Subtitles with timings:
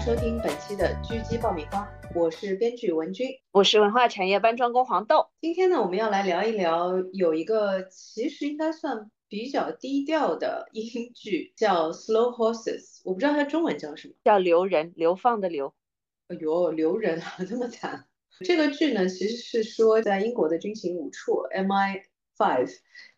[0.00, 5.26] 收听本期的狙击爆米花，我是编剧文君，我是文化产业搬砖工黄豆。
[5.42, 15.74] 今天呢，我们要来聊一聊有一个其实应该算比较低调的英剧，叫《Slow Horses》，我不知道它中文叫什么，叫留人，流放的流。
[16.28, 18.06] 哎呦，留人啊，这么惨！
[18.42, 22.70] 这个剧呢，其实是说在英国的军情五处 MI5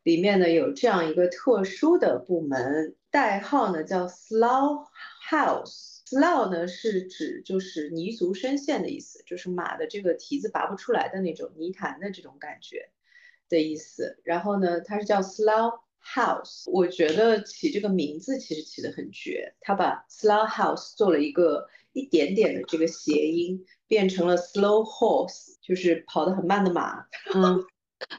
[0.03, 4.89] 里面呢，有这样一个特殊的部门，代号呢叫 Slough
[5.31, 5.92] House。
[6.13, 12.91] Slough 呢是指就是泥足深陷的意思，就是马的这个蹄子拔不出来的那种泥潭的这种感觉
[13.49, 14.21] 的意思。
[14.25, 16.71] 然后呢，它是叫 Slough House。
[16.71, 23.65] 我觉得起这个名字其实起得很绝，他把 Slough House 做了一个一点点的这个谐音。
[23.89, 27.05] 变成了 slow horse，就是跑得很慢的马。
[27.35, 27.63] 嗯，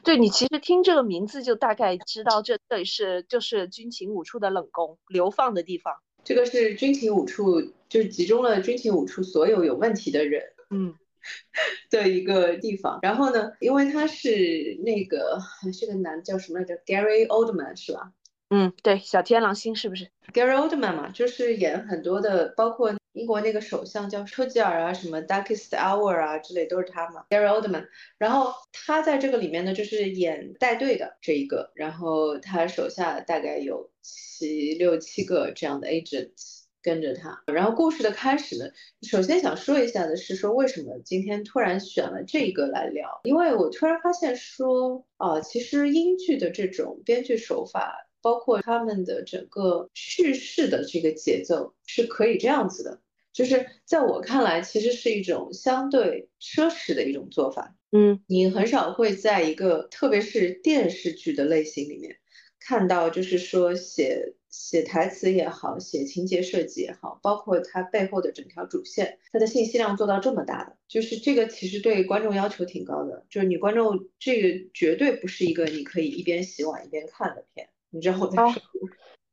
[0.04, 5.96] 对你其实听这个名字就大概知道这这里是就是军情五处的冷宫流放的地方。
[6.24, 10.94] 这个是军情五处，就是集中了军情五处所有有问题的人，嗯，
[11.90, 12.98] 的一个地方。
[13.02, 15.38] 然后呢，因为他是那个
[15.78, 18.12] 这个男叫什么来着？Gary Oldman 是吧？
[18.50, 22.94] 嗯，对，小天狼星是不是？Gary Oldman 嘛，就是演很多的，包括。
[23.14, 27.86] 英国那个首相叫丘吉尔啊，什么 Darkest Hour 啊之类都是他嘛，Gary Oldman。
[28.18, 37.40] 然后他在这个里面呢，就是演带队的这一个，然后他手下大概有七六七个这样的 agents 跟着他。
[37.46, 38.68] 然后故事的开始呢，
[39.08, 53.02] 首先想说一下的是说为什么今天突然选了这一个来聊，因为我突然发现说，啊，其实英剧的这种编剧手法，包括他们的整个叙事的这个节奏是可以这样子的。
[53.34, 57.76] 就是在我看来，其实是一种相对奢侈的一种做法。
[57.92, 62.16] 嗯，你很少会在一个特别是电视剧的类型里面
[62.60, 73.26] 看到，就是说写写台词也好，写情节设计也好，包括它背后的整条主线，它的信息量做到这么大的，就是这个其实对观众要求挺高的。
[73.28, 77.68] 就是你观众，这个绝对不是一个你可以一边洗碗一边看的片。
[77.94, 78.52] 你知道我在说？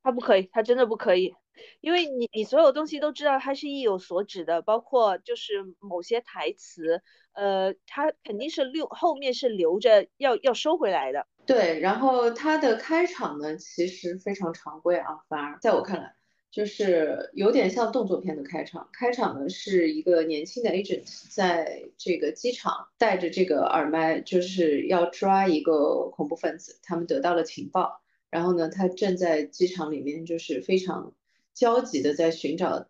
[0.03, 1.33] 他不可以，他真的不可以。
[1.81, 7.01] 因为你你所有东西都知道，他是意有所指的，包括就是某些台词，
[7.33, 11.25] 呃，他肯定是留后面是留着要要收回来的。
[11.45, 16.16] 对，然后他的开场呢，其实非常常规啊，反而在我看来，
[16.51, 18.89] 就是有点像动作片的开场。
[18.94, 28.01] 开场呢是一个年轻的 agent 在这个机场带着这个耳麦，就是要抓一个恐怖分子，他们得到了情报，
[28.31, 31.14] 然后呢，他正在机场里面就是非常。
[31.53, 32.88] 焦急的在寻找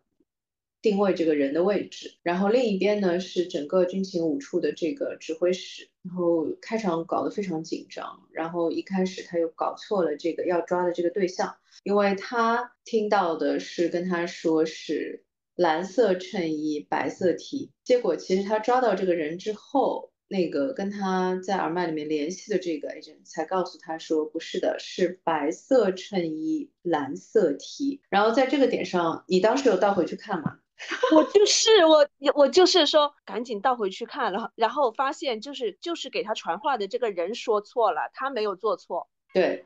[0.80, 15.24] 定位这个人的位置，然后另一边呢是整个军情五处的这个指挥室，然后开场搞得非常紧张，然后一开始他又搞错了这个要抓的这个对象，因为他听到的是跟他说是
[15.56, 20.11] 蓝色衬衣白色 T，结果其实他抓到这个人之后。
[20.32, 28.00] 那个跟他在耳麦里面联系的这个 agent 才告诉他说不是的，是白色衬衣蓝色 T。
[28.08, 30.58] 然后在这个点上，你当时有倒回去看吗？
[31.14, 39.08] 我就是我我就是说赶紧倒回去看了，然后发现就是就是给他传话的这个人说错了，他没有做错。
[39.34, 39.64] 对，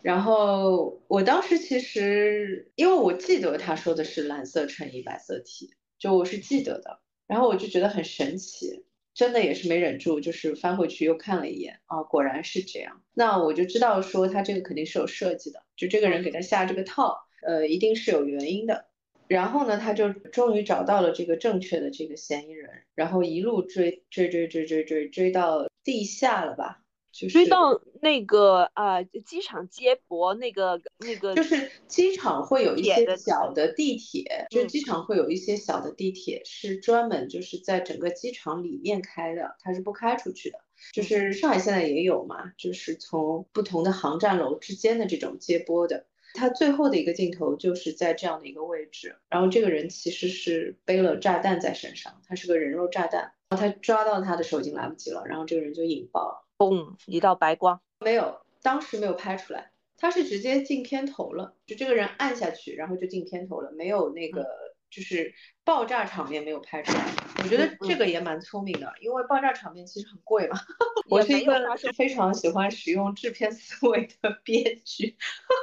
[0.00, 8.84] 然后我当时其实因为我记得他说的是蓝色衬衣白色 T，就我是记得的，然后我就觉得很神奇。
[9.14, 13.00] 真的也是没忍住，就是翻回去又看了一眼啊，果然是这样。
[13.14, 17.16] 那我就知道说他这个肯定是有设计的，就这个人给他下这个套，
[17.46, 18.88] 呃，一定是有原因的。
[19.26, 26.83] 然后呢，他就终于找到了这个正确的这个嫌疑人，然后一路追追追追追追追到地下了吧。
[27.30, 40.58] 追到那个啊，机场接驳那个那个，就是机场会有一些小的地铁，就机场会有一些小的地铁是专门就是在整个机场里面开的，它是不开出去的。
[40.92, 46.06] 就是上海现在也有嘛，就是从不同的航站楼之间的这种接驳的。
[46.34, 56.43] 它最后的一个镜头就是在这样的一个位置，然后这个人其实是背了炸弹在身上，他是个人肉炸弹，然后他抓到他的时候已经来不及了，然后这个人就引爆了。
[56.70, 64.46] 嘣，一道白光，没有，当时没有拍出来，他是直接进片头了，就这个人按下去，然后就进片头了，没有那个
[64.90, 65.34] 就是
[65.64, 67.04] 爆炸场面没有拍出来，
[67.44, 70.58] 我觉得这个也蛮聪明的，因为爆炸场面其实很贵嘛。
[71.10, 71.60] 我是一个
[71.94, 75.14] 非常喜欢使用制片思维的 编剧，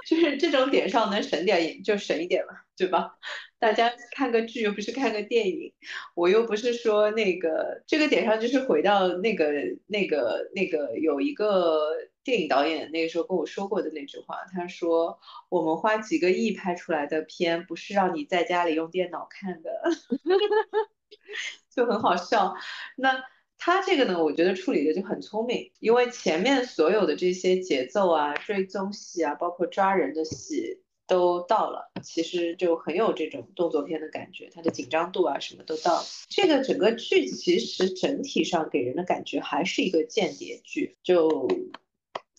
[0.07, 3.17] 就是这种点上能省点就省一点嘛，对吧？
[3.57, 5.73] 大家看个剧又不是看个电影，
[6.13, 9.51] 我又不是说那个这个点上就是回到那个
[9.87, 15.19] 那个那个有一个电影导演那个时候跟我说过的那句话，他说
[15.49, 19.81] 我们花几个亿拍出来的片，不是让你在家里用电脑看的，
[21.75, 22.55] 就很好笑。
[22.95, 23.23] 那
[23.57, 30.81] 他这个呢，我觉得处理的就很聪明，因为前面所有的这些节奏啊、追踪戏啊，包括抓人的戏。
[31.07, 36.03] 都到了，其实就很有这种动作片的感觉，它的紧张度啊什么都到了。
[36.29, 41.49] 这个整个剧其实整体上给人的感觉还是一个间谍剧，就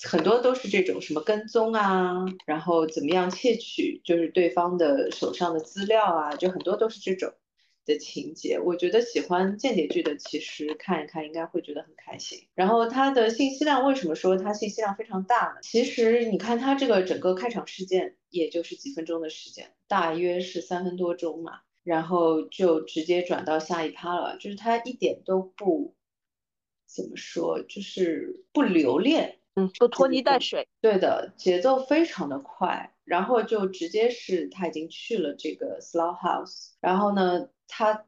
[0.04, 7.30] 很多都是这种什么跟踪啊，然后怎么样窃取就是对方的手上的资料啊，就很多都是这种。
[7.84, 12.46] 的情节，我觉得喜欢间谍剧的，其实看一看应该会觉得很开心。
[12.54, 15.60] 然后它的信息量，为什么说它信息量非常大呢？
[15.62, 25.96] 其实你看它这个整个开场事件，也就是几分钟的时间，大约是三分多钟嘛，然后就直接转到下一趴了，就是它一点都不
[26.86, 30.68] 怎么说，就是不留恋，嗯，不拖泥带水。
[30.80, 37.48] 对的，节奏非常的快，然后就直接是他已经去了这个 Slow House，然后呢。
[37.74, 38.04] 他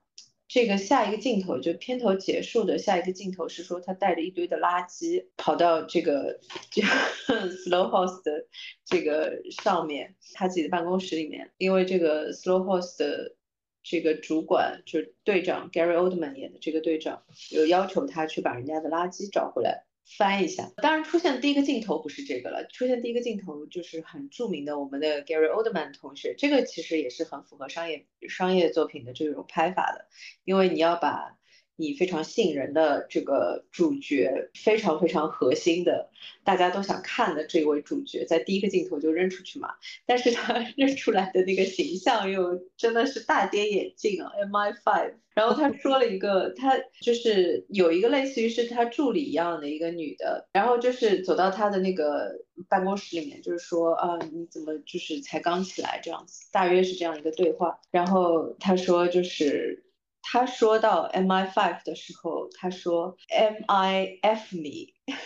[0.47, 6.39] 这个下一个镜头就片头结束的下一个镜头是说他带着一堆的垃圾跑到这个
[7.65, 8.47] slow house 的
[8.85, 13.35] 这个上面，他自己的办公室里面，因为这个 slow house 的
[13.83, 19.84] 这个主管就是队长 Gary Oldman 演的这个队长，有要求他去把人家的垃圾找回来。
[20.05, 30.07] 翻一下，当然出现的第一个镜头不是这个了，出现第一个镜头就是很著名的我们的 Gary Oldman 同学，这个其实也是很符合商业商业作品的这种拍法的，
[30.45, 31.37] 因为你要把。
[31.77, 36.09] 你非常信任的这个主角，非常非常核心的，
[36.45, 39.71] 大家都想看的这位主角，在第一个镜头就扔出去嘛。
[40.07, 57.81] 但是他 扔出来的那个形象又真的是大跌眼镜啊！M I five，然后他说了一个，他就是有一个类似于是他助理一样的一个女的，然后就是走到他的那个办公室里面，就是说啊，你怎么就是才刚起来这样子，大约是这样一个对话。
[57.91, 59.84] 然后他说就是。
[60.25, 64.93] 他说到 MI5 的时候，他说 MIF me，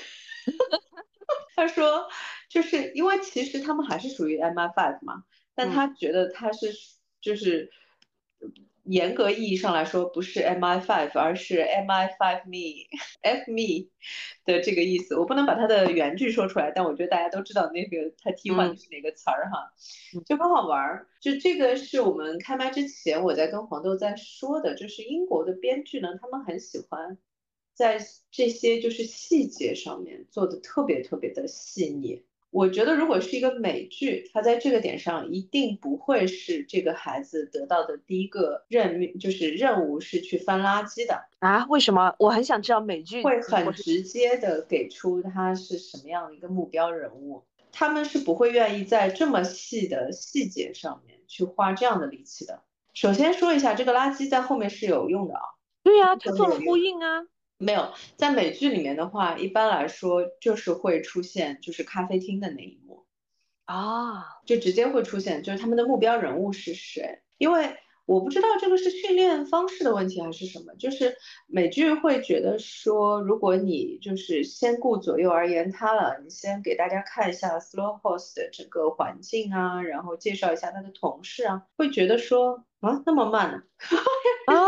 [1.57, 2.09] 他说
[2.51, 5.25] 就是因为其实他们还是属于 MI5 嘛，
[5.55, 6.73] 但他觉得他是
[7.21, 7.71] 就是。
[8.89, 13.91] 严格意义上来说，不是 MI five，而是 MI five me，F me
[14.47, 15.15] 的这个意思。
[15.17, 19.73] 我不能把它的原句说出来，但我觉得大家都知道那个它替换的是哪个词儿哈，
[20.25, 21.07] 就很好玩儿。
[21.21, 27.19] 就这个是我们开麦之前我在跟黄豆在说的，就是英国的编剧呢，他们很喜欢
[27.75, 27.99] 在
[28.31, 32.25] 这些就是细节上面做的特别特别的细腻。
[32.51, 41.67] 我觉得，如果是一个美剧，它在这个点上一定不会是这个孩子得到的第一个任命，就是任务是去翻垃圾的啊？
[41.69, 42.15] 为什么？
[42.19, 52.63] 我很想知道美剧会很直接的给出他是什么样的一个目标人物，他们是不会愿意在这么细的细节上面去花这样的力气的。
[52.95, 55.41] 首先说一下，这个垃圾在后面是有用的啊。
[55.83, 57.27] 对呀，它做了呼应啊。
[57.59, 63.05] 没有，在美剧里面的话，一般来说就是会出现就是咖啡厅的那一幕，
[63.65, 71.17] 啊，就直接会出现，就是他们的目标人物是谁，因为我不知道这个是训练方式的问题还是什么，就是
[71.49, 83.63] 美剧会觉得说，如果你就是先顾左右而言他了，你先给大家看一下 Slow House 的整个环境啊，然后介绍一下他的同事啊，会觉得说啊那么慢呢？
[84.47, 84.68] 啊。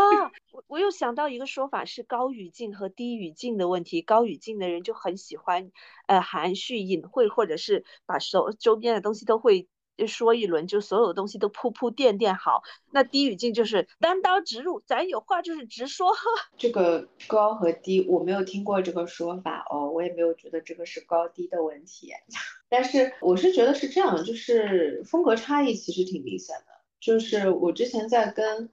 [0.71, 5.69] 我又想到一个说法是高语境和低语境的问题，高语境的人就很喜欢，
[6.07, 9.67] 呃，含蓄隐晦，或者是把手周边的东西都会
[10.07, 12.61] 说一轮，就所有的东西都铺铺垫垫好。
[12.89, 16.13] 那低语境就是单刀直入，咱有话就是直说。
[16.57, 22.13] 这个高和低我没有听过这个说法哦，我也没有觉得这个是高低的问题。
[22.69, 26.79] 但是我是觉得是这样，就是风格差异其实挺明显的。
[27.01, 28.69] 就是我之前在跟。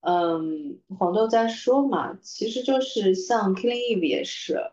[0.00, 4.70] 嗯，黄豆在说嘛，其实就是像 Killing Eve 也是，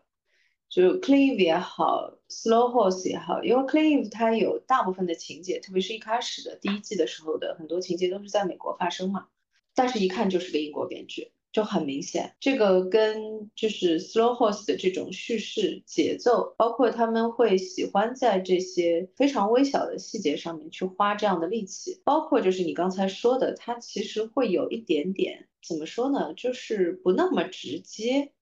[0.68, 9.26] 就 Clive 也好，Slow Horse 也好，因为 Killing Eve 它有大部分的情节，特别是一开始的第一季的时候的很多情节都是在美国发生嘛，
[9.74, 11.32] 但是一看就是个英国编剧。
[11.56, 28.32] 就很明显，这个跟就是 slow horse 的这种叙事节奏，包括他们会喜欢在这些非常微小的细节上面去花这样的力气，包括就是你刚才说的，它其实会有一点点怎么说呢，就是不那么直接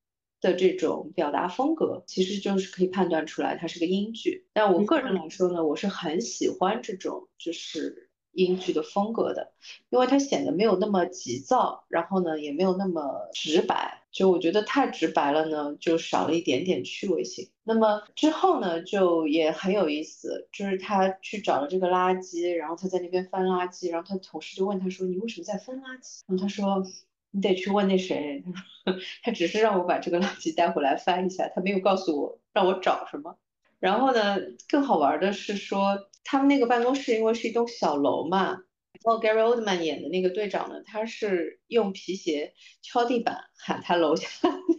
[0.40, 4.49] 的这种表达风格，其实就是可以判断出来它是个英剧。
[4.52, 9.52] 但我个人来说呢，我是很喜欢这种就是英剧的风格的，
[9.90, 14.02] 因为它显得没有那么急躁，然后呢也没有那么直白。
[14.12, 17.50] 就我觉得太直白了呢，就少了一点点趣味性。
[17.64, 26.84] 那么之后呢，就也很有意思，就是他去找了这个垃圾，然后他在那边翻垃圾，然后他同事就问他说：“你为什么在翻垃圾？”然后他说
[27.32, 28.44] ：“你得去问那谁。”
[28.84, 33.36] 他说：“他只是让我把这个垃圾带回来翻一下，他没有告诉我让我找什么。”
[33.80, 34.36] 然后呢，
[34.68, 38.62] 更好玩的是说，他们那个办公室因为是一栋小楼嘛。
[39.02, 44.26] 然后 Gary Oldman 演的那个队长呢，他是用皮鞋敲地板喊他楼下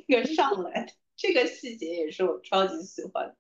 [0.10, 3.36] 那个上来，这个细节也是我超级喜欢。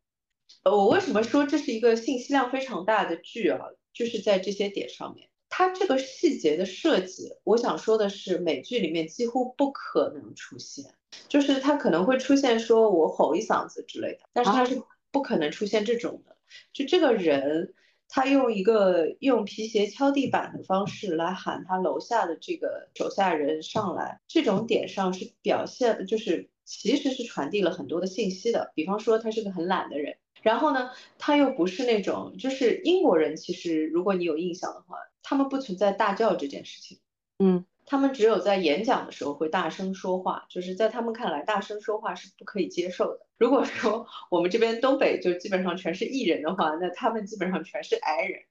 [0.63, 3.59] 呃，我为什么说这是一个信息量非常大的剧啊？
[3.93, 10.93] 就是在这些点上面，它这个细节的设计，我想说的是美剧里面几乎不可能出现，
[11.27, 16.35] 就是它可能会出现说我吼一嗓子之类的，但是它是不可能出现这种的，
[16.73, 17.73] 就这个人。
[18.07, 28.71] 他用一个用皮鞋敲地板的方式来喊他楼下的这个手下人上来，这种点上是表现，就是其实是传递了很多的信息的。
[28.75, 36.99] 比方说他是个很懒的人，然后呢，他又不是那种，就是英国人，其实如果你有印象的话，他们不存在大叫这件事情，
[37.39, 37.65] 嗯。
[37.85, 43.25] 他们只有在演讲的时候会大声说话，就是在他们看来，大声说话是不可以接受的。
[43.37, 48.41] 如果说我们这边东北就基本上全是艺人的话，那他们基本上全是矮人，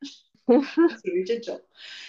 [1.03, 1.61] 属于这种。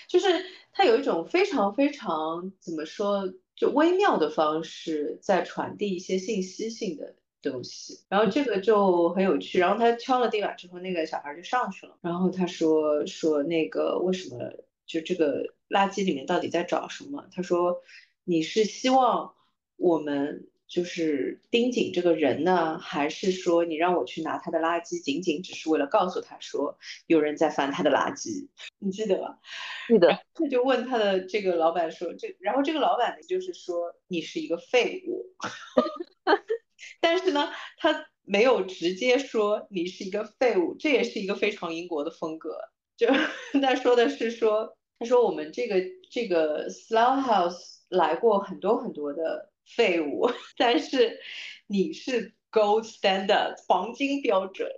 [0.08, 0.28] 就是
[0.72, 9.58] 他有一种非常非常怎么说，就微妙的方式在传递一些信息性的东西，然后这个就很有趣。
[9.60, 14.52] 然后他敲了地板之后，那个小孩就上去了，然后他说说那个为什么？
[14.86, 17.28] 就这个垃圾里面到底在找什么？
[17.32, 17.82] 他说
[18.24, 19.34] ：“你是希望
[19.78, 26.78] 我们就是盯紧这个人呢，还是说你让我去拿他的垃圾，仅仅只是为了告诉他说
[27.08, 28.48] 有人在翻他的垃圾？
[28.80, 29.40] 你记得吧？
[29.88, 30.20] 记得。
[30.34, 35.26] 他就问他的这个老板说：这然后这个老板呢，就是说你是一个废物，
[37.02, 42.58] 但是呢，他没有直接说你是一个废物，这也是一个非常英国的风格。”
[42.98, 43.08] 就
[43.62, 51.20] 他说的是说，他说我们这个这个 Slough House 来过很多很多的废物， 但是
[51.68, 54.70] 你是 Gold Standard 黄金标准，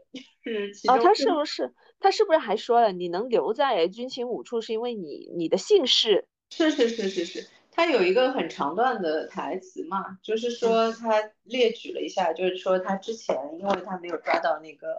[0.44, 6.28] 是哦，他是不是他是不是还说了，你能留在军情五处是因为你你的姓氏？
[6.50, 14.98] 是是是是是，他有一个很长段的台词嘛，就是说他列举了一下，就是说他之前因为他没有抓到那个。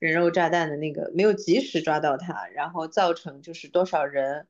[0.00, 4.48] 人肉炸弹的那个没有及时抓到他，然后造成就是多少人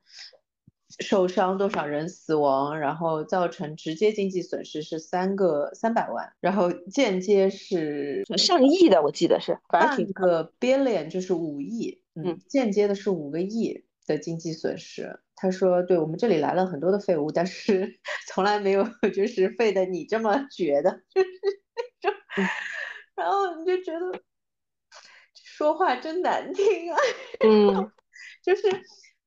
[0.99, 15.19] 受伤，多少人死亡，然后造成直接经济损失是三个三百万，然后间接是上亿的，我记得是半个 billion 就是五亿，嗯，间接的是五个亿的经济损失。
[15.37, 18.83] 他说，对我们这里来了很多的废物，但是 从来没有
[19.15, 21.27] 就是废的你这么绝的， 就是
[22.01, 22.19] 那种，
[23.15, 24.19] 然后你就觉得。
[25.33, 26.97] 说话真难听啊，
[27.43, 27.91] 嗯，
[28.43, 28.61] 就是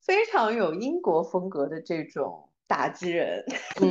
[0.00, 3.44] 非常有英国风格的这种打击人，
[3.82, 3.90] 嗯，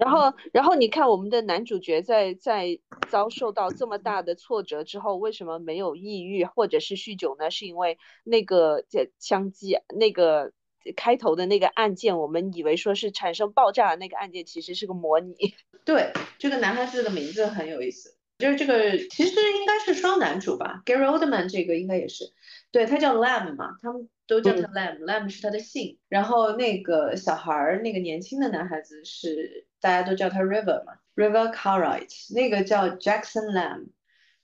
[0.00, 2.78] 然后然后你看我们的男主角在在
[3.10, 7.50] 遭受到这么大的挫折之后，为什么没有抑郁或者是酗酒呢？
[7.50, 8.82] 是因为那个
[9.18, 10.52] 枪击那个
[10.94, 15.34] 开头的那个案件，我们以为说是产生爆炸的那个案件，其实是个模拟。
[15.84, 18.14] 对，这个男孩子的名字很有意思。
[18.38, 22.34] 就是这个，其实应该是双男主吧，Gary Oldman 这个应该也是，
[22.70, 25.98] 对他叫 Lam 嘛，他们都叫他 Lam，Lam 是他的姓。
[26.10, 33.86] 然后那个小孩儿，那个年轻的男孩子是大家都叫他 River 嘛，River Cartwright，那个叫 Jackson Lam。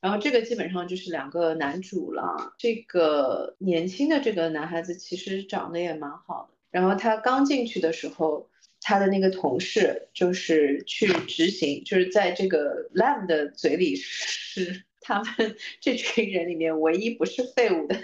[0.02, 2.54] 然后这个基本上就是两个男主了。
[2.58, 6.58] 这个年轻的这个男孩子其实长得也蛮好的。
[6.70, 8.50] 然后他刚进去的时候。
[8.84, 17.94] 他的那个同事就是去执行，就是在这个 Lam 的嘴里是他们这群人里面唯一不是废物的。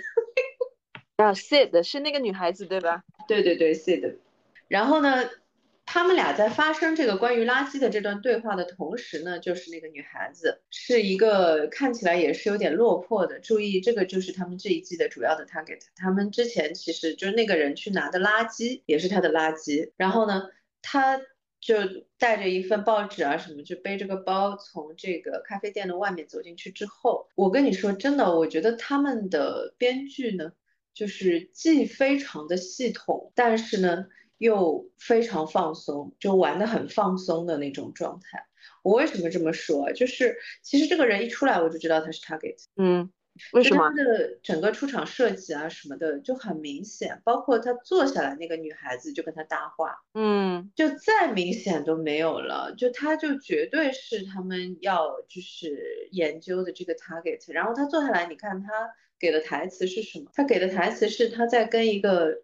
[1.16, 3.02] 啊，Sid 是那个女孩子对吧？
[3.26, 4.18] 对对对，Sid。
[4.68, 5.28] 然后呢，
[5.90, 13.40] 他们俩在发生这个关于垃圾的这段对话的同时呢，就是那个女孩子是一个看起来也是有点落魄的。
[13.40, 15.80] 注意，这个就是他们这一季的主要的 target。
[15.96, 20.50] 他们之前其实就是那个人去拿的垃圾也是他的垃圾，然后呢？
[20.82, 21.20] 他
[21.58, 21.74] 就
[22.18, 30.52] 带着一份报纸啊什么，就背着个包从这个咖啡店的外面走进去之后，我跟你说真的，我觉得他们的编剧呢，
[30.92, 34.04] 就是既非常的系统，但是呢
[34.38, 38.46] 又非常放松，就玩的很放松的那种状态。
[38.82, 39.92] 我为什么这么说？
[39.92, 43.10] 就是其实这个人一出来我就知道他是 target，嗯。
[43.52, 43.88] 为什么？
[43.90, 57.52] 他的整个出场设计啊什么的就很明显，包括他坐下来那个女孩子就跟他搭话，嗯，就再明显都没有了，就他就绝对是他们要就是研究的这个 target。
[57.52, 58.68] 然后他坐下来，你看他
[59.20, 60.32] 给的台词是什么？
[60.34, 62.42] 他给的台词是他在跟一个。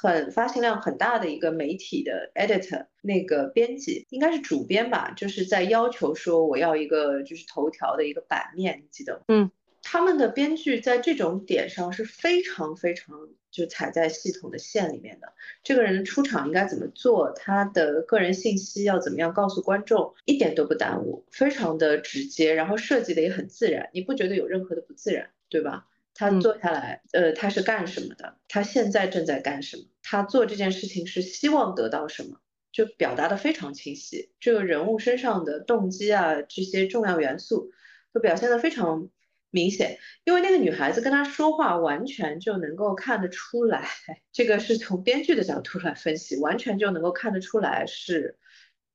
[0.00, 9.50] 很发行量很大的一个媒体的 editor，那个编辑应该是主编吧，就是在要求说我要一个就是头条的一个版面，你记得嗯，
[9.82, 15.32] 他们的编剧在这种点上是非常非常就踩在系统的线里面的。
[15.64, 25.86] 这个人出场应该怎么做，他的个人信息要怎么样告诉观众，一点都不耽误，非常的直接，然后设计的也很自然，你不觉得有任何的不自然，对吧？
[26.20, 28.36] 他坐下来，呃，他是干什么的？
[28.46, 29.84] 他现在正在干什么？
[30.02, 32.38] 他做这件事情是希望得到什么？
[32.72, 34.30] 就表达的非常清晰。
[34.38, 37.70] 这个人物身上的动机啊，这些重要元素
[38.12, 39.08] 都表现的非常
[39.48, 39.98] 明显。
[40.24, 43.88] 因为那个女孩子跟他说话，完全就能够看得出来。
[44.30, 48.38] 这个是从编剧的角度来分析，完全就能够看得出来是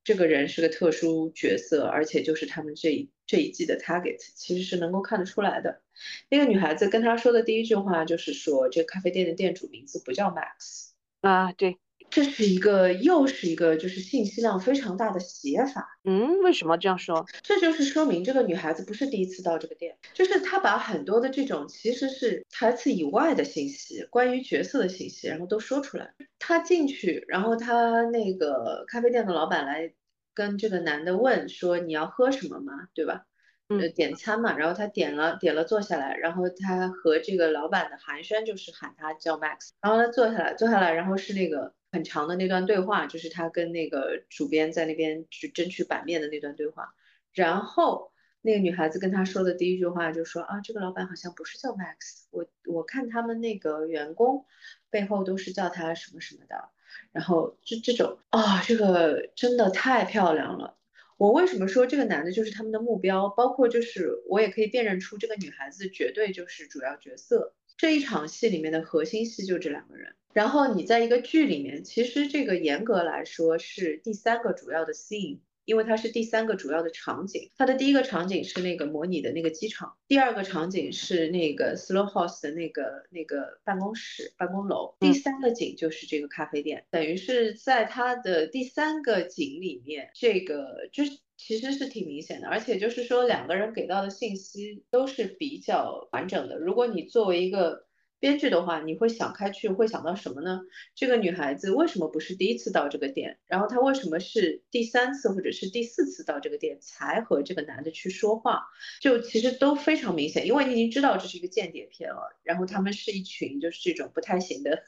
[0.04, 5.80] 这个人是个特殊角色，而且就是他们这一这一季的 target，其实是能够看得出来的。
[6.28, 10.90] 那个女孩子跟他说的第一句话就是说，这个咖啡店的店主名字不叫 Max
[11.22, 11.78] 啊，对，
[12.10, 15.98] 这是一个又是一个就是信息量非常大的写法。
[16.04, 17.26] 嗯，为什么这样说？
[17.42, 26.14] 这就是说明这个女孩子不是第一次到这个店，就是她把很多的这种其实是台词以外的信息，关于角色的信息，然后都说出来。
[26.38, 29.92] 她进去，然后她那个咖啡店的老板来
[30.36, 32.86] 跟这个男的问说你要喝什么吗？
[32.94, 33.26] 对吧？
[33.68, 46.94] 呃，点餐嘛，然后他点了点了坐下来，然后他和这个老板的寒暄就是喊他叫 Max，然后他坐下来坐下来，然后是那个很长的那段对话，就是他跟那个主编在那边去争取版面的那段对话，
[47.32, 54.46] 然后那个女孩子跟他说的第一句话就说啊，这个老板好像不是叫 Max，我我看他们那个员工
[54.90, 56.68] 背后都是叫他什么什么的，
[57.12, 60.76] 然后这这种啊，这个真的太漂亮了。
[61.16, 63.28] 我为什么说这个男的就是他们的目标？
[63.30, 67.54] 包括就是我也可以辨认出这个女孩子绝对就是主要角色。
[67.78, 70.14] 这一场戏里面的核心戏就这两个人。
[70.34, 75.38] 然后你在一个剧里面，其实这个严格来说是第三个主要的 scene。
[75.66, 96.56] 因为它是第三个主要的场景，它的第一个场景是那个模拟的那个机场，第二个场景是那个 Slow House 的那个那个办公室办公楼，第三个景就是这个咖啡店，等于是在它的第三个景里面，这个就是其实是挺明显的，而且就是说两个人给到的信息都是比较完整的。
[96.56, 97.85] 如果你作为一个
[98.26, 100.62] 编剧的话，你会想开去，会想到什么呢？
[100.96, 103.38] 这个女孩子为什么不是第一次到这个店？
[103.46, 108.64] 然后她为什么是第三次或者是第四次到这个店才和这个男的去说话？
[109.00, 112.36] 就其实都非常明显，因为你已经知道这是一个间谍片了。
[112.42, 114.82] 然后他们是一群就是这种不太行的。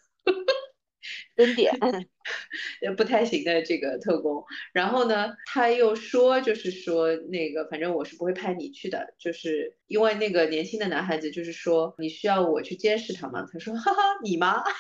[1.37, 1.73] 蹲点，
[2.83, 4.45] 也不太行的这个特工。
[4.73, 13.47] 然后呢，他又说，就是说那个，反正我是不会派你去的，就是因为那个年轻的男孩子就是说，你需要我去监视他吗？
[13.53, 14.63] 他说，哈哈，你吗？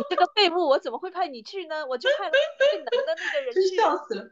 [0.00, 1.86] 你这个废物，我怎么会派你去呢？
[1.86, 3.76] 我就派最能的那个人去。
[3.76, 4.30] 笑死了。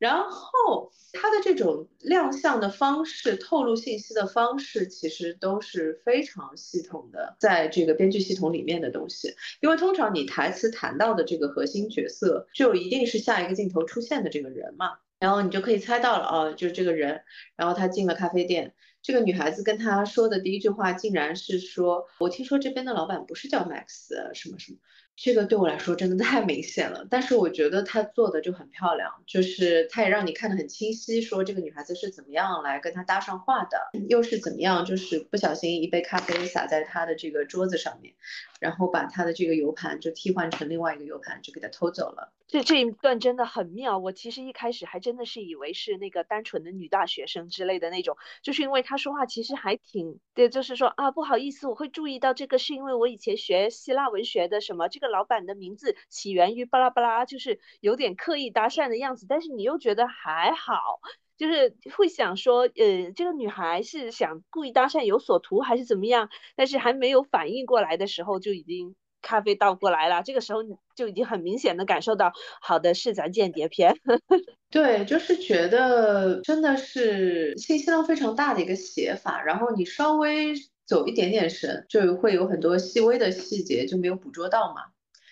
[0.00, 9.34] 然后他的这种亮相的方式、透露信息的方式，其实都是非常系统的，在这个编剧系统里面的东西。
[9.60, 17.20] 因为通常你台词谈到的这个核心角色，就一定是下一个镜头出现的这个人嘛，然后你就可以猜到了，哦，就是这个人。
[17.54, 24.78] 然后他进了咖啡店，这个女孩子跟他说的第一句话，竟然是说：“我听说这边的老板不是叫 Max 什么什么。”
[25.22, 38.14] 这个对我来说真的太明显了，但是我觉得他做的就很漂亮，就是他也让你看得很清晰，说这个女孩子是怎么样来跟他搭上话的，又是怎么样，就是不小心一杯咖啡洒在他的这个桌子上面，
[38.60, 42.32] 然后把他的这个 U 盘就替换成另外一个 U 盘，就给他偷走了。
[42.50, 60.98] 这这一段真的很妙，我其实一开始还真的是以为是那个单纯的女大学生之类的那种，就是因为他说话其实还挺，对，就是说啊不好意思，我会注意到这个是因为我以前学希腊文学的什么，这个老板的名字起源于巴拉巴拉，就是有点刻意搭讪的样子，但是你又觉得还好，
[61.36, 68.96] 就是会想说，呃，这个女孩是想故意搭讪有所图还是怎么样，但是还没有反应过来的时候就已经。
[69.22, 73.94] 咖啡倒过来了，这个时候你就已经很明显的感受到，好的是咱间谍片。
[74.70, 80.54] 对，就是觉得真的是信息量非常大的一个写法，然后你稍微
[80.86, 84.82] 走一点点神，就会有很多细微的细节就没有捕捉到嘛。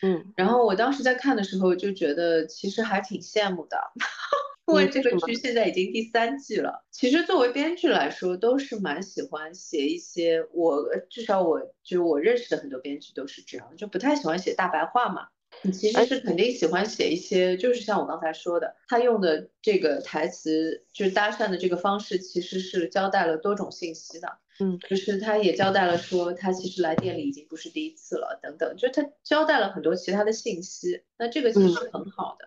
[0.03, 3.79] 嗯，然后我当时在看的时候就觉得其实还挺羡慕的。
[4.69, 6.85] 因为这个剧现在已经第三季了。
[6.91, 15.29] 其实作为编剧来说，都是蛮喜欢写一些我至少我就我认识的很多编剧都是这样，就不太喜欢写大白话嘛。
[15.63, 24.39] 你其实是肯定喜欢写一些，就是像我刚才说的，他用的这个台词，就是搭讪的这个方式，其实是交代了多种信息的。
[24.61, 31.03] 嗯，就是他也交代了说，他其实来店里已经不是第一次了，等等，就他交代了很多其他的信息。
[31.17, 32.47] 那这个其实很好的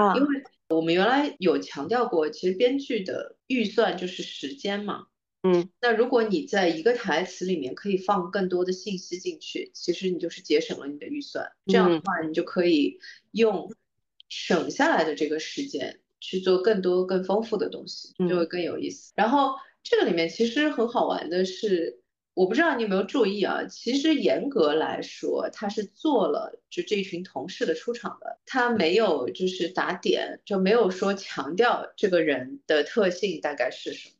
[0.00, 0.28] 啊，因为
[0.70, 5.06] 我们原来有强调过，其实编剧的预算就是时间嘛。
[5.42, 11.50] 嗯，那如果你在一个台词里面可以放更多的信息进去，其实你就是节省了你的预算。
[11.66, 12.98] 这样的话，你就可以
[13.32, 13.72] 用
[14.28, 19.12] 省下来的这个时间去做更多更丰富的东西，就会更有意思。
[19.16, 21.99] 然后这个里面其实很好玩的是，
[22.34, 34.14] 我不知道你有没有注意啊，其实严格来说，他是做了就这群同事的出场的，他没有就是打点，就没有说强调这个人的特性大概是什么。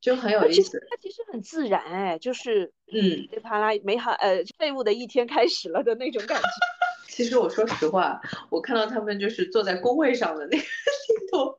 [0.00, 6.48] 就很有意思，它其实很自然哎，就是嗯，噼啪啦，美好呃，废物的一天开始了的那种感觉。
[7.08, 11.58] 其实我说实话，我看到他们就是坐在工位上的那个镜头，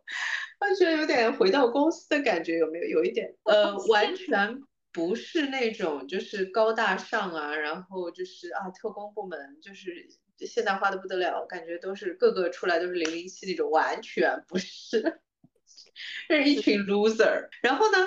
[0.60, 2.86] 我觉得有点回到公司的感觉，有没有？
[3.00, 4.62] 有一点，呃，完全
[4.95, 15.19] 不是那种就是高大上啊，然后就是啊，特工部门就是现代化的不得了，感觉都是个个出来都是零零七那种，完全不是。
[16.29, 17.97] 这是一群 loser，然后呢，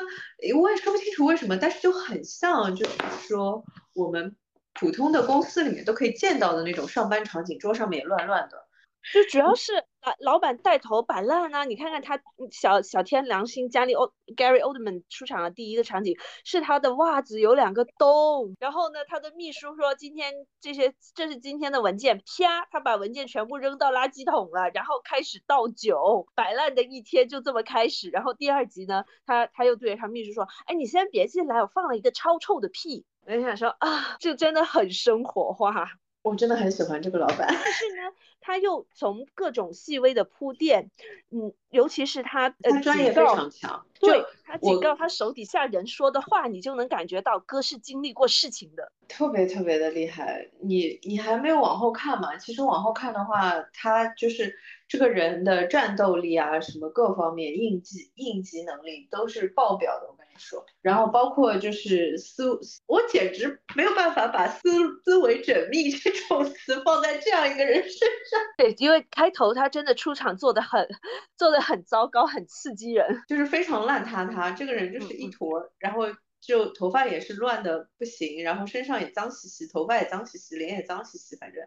[0.58, 2.96] 我也说不清楚为什么，但是就很像，就是
[3.28, 3.62] 说
[3.94, 4.34] 我们
[4.72, 8.66] 普通的公司里面都可以见到的那种上班场景，桌上面也乱乱的。
[9.12, 9.72] 就主要是
[10.02, 11.64] 老老板带头摆烂啊！
[11.64, 28.08] 你看看他小小天良心加利欧 Gary Oldman 出场的第一个场景是他的袜子有两个洞，然后呢，他的秘书说今天这些这是今天的文件，啪，他把文件全部扔到垃圾桶了，然后开始倒酒，摆烂的一天就这么开始。
[28.10, 33.04] 然后第二集呢，他他又对他秘书说，哎，你先别进来，我放了一个超臭的屁。
[33.26, 35.90] 我就想说啊，这真的很生活化。
[36.22, 40.90] 我真的很喜欢这个老板，但是呢，他又从各种细微的铺垫，
[41.30, 50.50] 嗯，尤其是他他专业非常强，对他警告他手底下人说的话，你就能感觉到哥是经历过事情的，特别特别的厉害。
[50.60, 52.36] 你你还没有往后看嘛？
[52.36, 60.17] 其实往后看的话，他就是这个人的战斗力啊，什么各方面应急应急能力都是爆表的。
[60.38, 64.60] 说，然后包括就是思，我简直没有办法把思
[65.04, 68.40] 思维缜密这种词放在这样一个人身上。
[68.56, 70.88] 对，因为开头他真的出场做的很，
[71.36, 74.50] 做的很糟糕，很刺激人，就是非常烂塌塌。
[74.50, 76.04] 这个人就是一坨，然后
[76.40, 81.64] 就头发也是乱的不行，然后身上也脏兮兮，头发也脏兮兮，脸也脏兮兮，反正，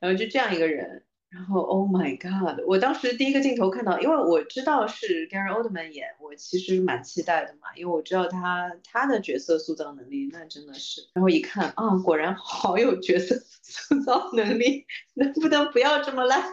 [0.00, 1.04] 然后就这样一个人。
[1.32, 2.60] 然后，Oh my God！
[2.66, 11.08] 我当时第一个镜头看到，因为我知道是 Gary Oldman 演，我其实蛮期待的嘛，因为我知道他他的角色塑造能力那真的是。
[11.14, 16.42] 然后一看啊，果然好有角色塑造能力，能不能不要这么烂？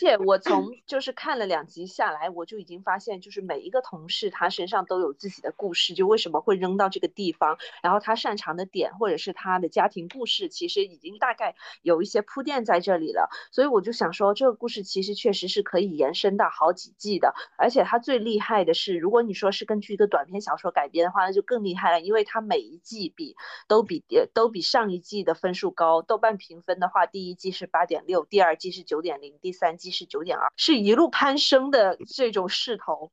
[0.00, 13.99] 且我从就是看了两集下来，我就已经发现，就是每一个同事他身上都有自己的故事，就为什么会扔到这个地方，然后他擅长的点或者是他的家庭故事，其实已经大概有一些铺垫在这里了，所以我就。
[14.00, 23.36] 想说这个故事其实确实是可以延伸到好几季的，而且它最厉害的是，如果你说是根据一个短篇小说改编的话，那就更厉害了，因为它每一季比
[23.68, 26.00] 都比都比上一季的分数高。
[26.00, 33.12] 豆瓣评分的话，第一季是八点六，第二季是九点零，第三季是九点二，是一路攀升的这种势头。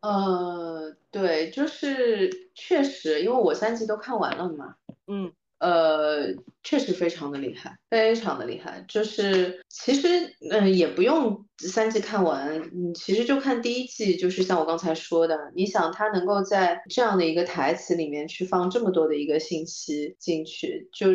[0.00, 4.74] 呃，对，就是确实，因为我三季都看完了嘛，
[5.06, 5.32] 嗯。
[5.62, 6.26] 呃，
[6.64, 8.84] 确实非常的厉害，非常的厉害。
[8.88, 10.08] 就是其实，
[10.50, 14.16] 嗯，也不用三季看完，你其实就看第一季。
[14.16, 21.06] 就是像我刚才说的，你想他能够在这样的一个台词里面去放这么多的一个信息进去，就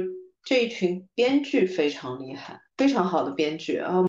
[0.46, 4.06] 这一群编剧非常厉害，非常好的编剧啊。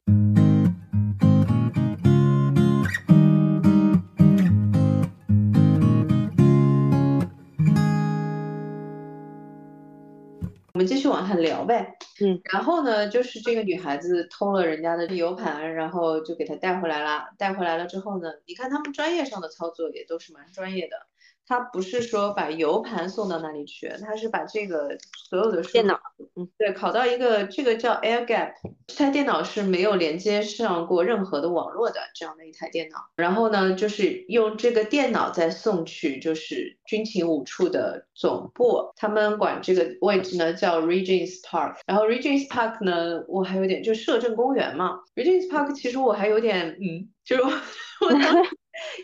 [11.37, 17.29] 继续往下聊呗，嗯，然后呢，就是这个女孩子偷了人家的 U 盘，然后就给她带回来了。
[17.37, 20.97] 带回来了之后呢，你看他们专业上的操作也都是蛮专业的。
[21.49, 24.99] 他不是说把 U 盘送到那里去，他是把这个
[25.31, 25.99] 所有的电脑，
[26.37, 28.53] 嗯，对，拷到一个这个叫 Air Gap，
[28.87, 32.99] 这台电脑是没有连接上过任何的网络的这样的一台电脑。
[33.17, 41.77] 然后呢，就是用这个电脑再送去就是军情五处的总部，他们管这个位置呢叫 Regents Park。
[41.87, 47.09] 然后 Regents Park 呢，我还有点就摄政公园嘛，Regents Park 其实我还有点嗯。
[47.25, 48.51] 就是我 当时。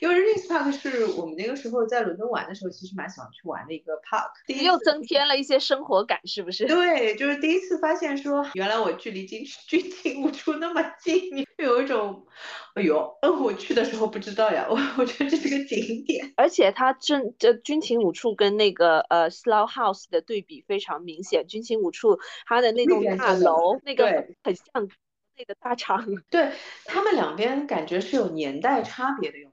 [0.00, 6.66] 因为 Regent's Park 是我们那个时候在伦敦玩的时候，其实蛮喜欢去玩的一个 park，又增添了一些生活感，是不是？
[6.68, 12.26] 对，就是第一次发现说，原来我距离军军情五处那么近， 有一种，
[12.74, 24.88] 哎呦，嗯，我去的时候不知道呀，我我觉得这是个景点，而且它正这军情五处跟那个呃 Slough House 的对比非常明显，军情五处它的那栋大楼，那个很像
[25.37, 26.52] 那个大厂，对
[26.84, 29.50] 他们两边感觉是有年代差别的哟。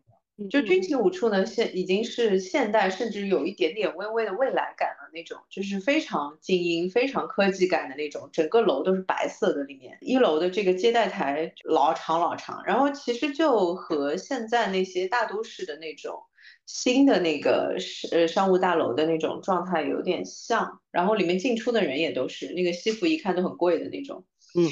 [0.50, 8.30] 就军情五处呢，现已经是现代，甚至有一点点微微的未来感了那种，就是非常精英、非常科技感的那种。
[8.32, 16.20] 整个楼都是白色的，里面一楼的这个接待台老长老长，然后其实就和现在那些大都市的那种
[16.66, 17.76] 新的那个
[18.12, 20.80] 呃商务大楼的那种状态有点像。
[20.92, 24.26] 然后里面进出的人也都是那个西服，一看都很贵的那种。
[24.54, 24.68] 嗯，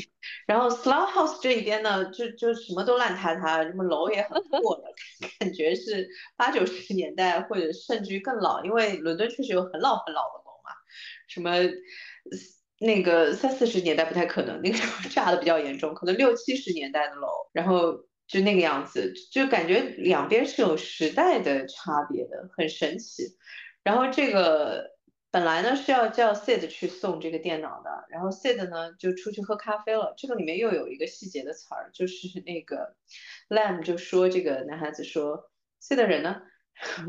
[0.45, 4.83] 然后 Slough House 这一边呢，就就什么都烂塌塌，什么楼也很破的，
[5.39, 10.71] 感觉是八九十年代或者甚至于更老，因为伦敦确实有很老很老的楼嘛，
[11.27, 11.51] 什么
[12.79, 17.93] 那个三四十年代不太可能，那个时候炸的比较严重，可能六七十年代的楼，然后
[18.27, 23.23] 就那个样子，就感觉两边是有时代的差别的，很神奇。
[23.83, 24.98] 然后这个。
[25.31, 30.15] 本来呢是要叫 Sid 去送这个电脑的，然后 Sid 呢就出去喝咖啡了。
[30.17, 32.95] 这个里面又有一个细节的词儿，就是那个
[33.49, 36.41] Lam 就说这个男孩子说 Sid 人呢，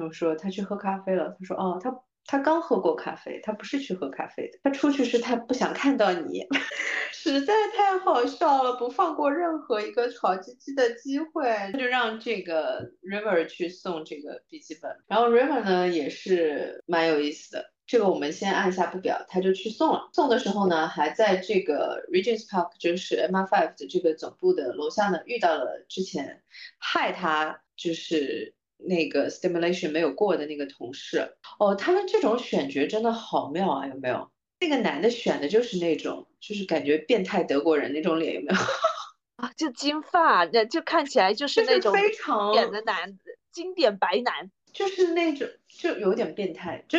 [0.00, 1.34] 我 说他去喝咖啡了。
[1.38, 1.94] 他说哦，他
[2.26, 6.46] 他刚喝过咖啡，他不是去喝咖啡的，他出去是他不想看到你，
[7.12, 14.94] 实在太好笑了，不放过任何一个吵唧唧的机会，他就让这个 River 去送这个笔记本。
[15.08, 17.72] 然后 River 呢也是蛮有意思的。
[17.90, 20.10] 这个我们先按下不表，他就去送了。
[20.12, 26.44] 送的时候呢，还在这个 Regent's Park，就是 MI5 的这个总部的楼下呢，遇到了之前
[26.78, 31.36] 害他就是那个 stimulation 没有过的那个同事。
[31.58, 34.30] 哦，他们这种选角真的好妙啊，有没有？
[34.60, 38.54] 那个男的选的就是那种，就是感觉变态德国人那种脸，有没有？
[39.34, 43.18] 啊，就金发，那就看起来就是那种非常典的男，
[43.50, 46.98] 经典白男，就是那种就有点变态，就。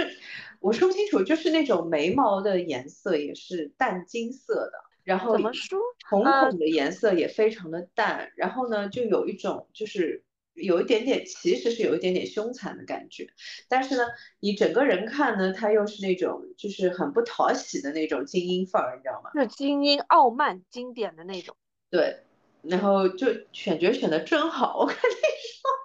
[0.60, 13.27] 我说不清楚，就是那种眉毛的颜色也是淡金色的，然后怎么说，瞳孔的颜色也非常的淡，然后呢，就有一种就是有一点点，其实是有一点点凶残的感觉，
[13.67, 14.05] 但是呢，
[14.39, 19.31] 你整个人看呢，他又是那种就是很不讨喜的那种精英范儿，你知道吗？
[19.34, 21.55] 是精英傲慢经典的那种。
[21.89, 22.19] 对，
[22.62, 25.81] 然后就选角选的真好，我跟你说。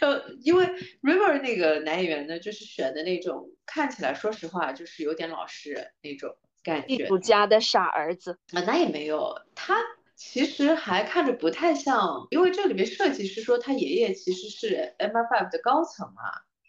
[0.00, 0.66] 呃，因为
[1.02, 6.96] River 那个男演员呢，就是选的那种看起来，说实话，就是有点老实人那种感觉。
[6.96, 9.76] 地主家的傻儿子啊，那也没有，他
[10.14, 16.22] 其实还看着不太像，因为这里面设计是说他爷爷其实是 MI5 的高层嘛，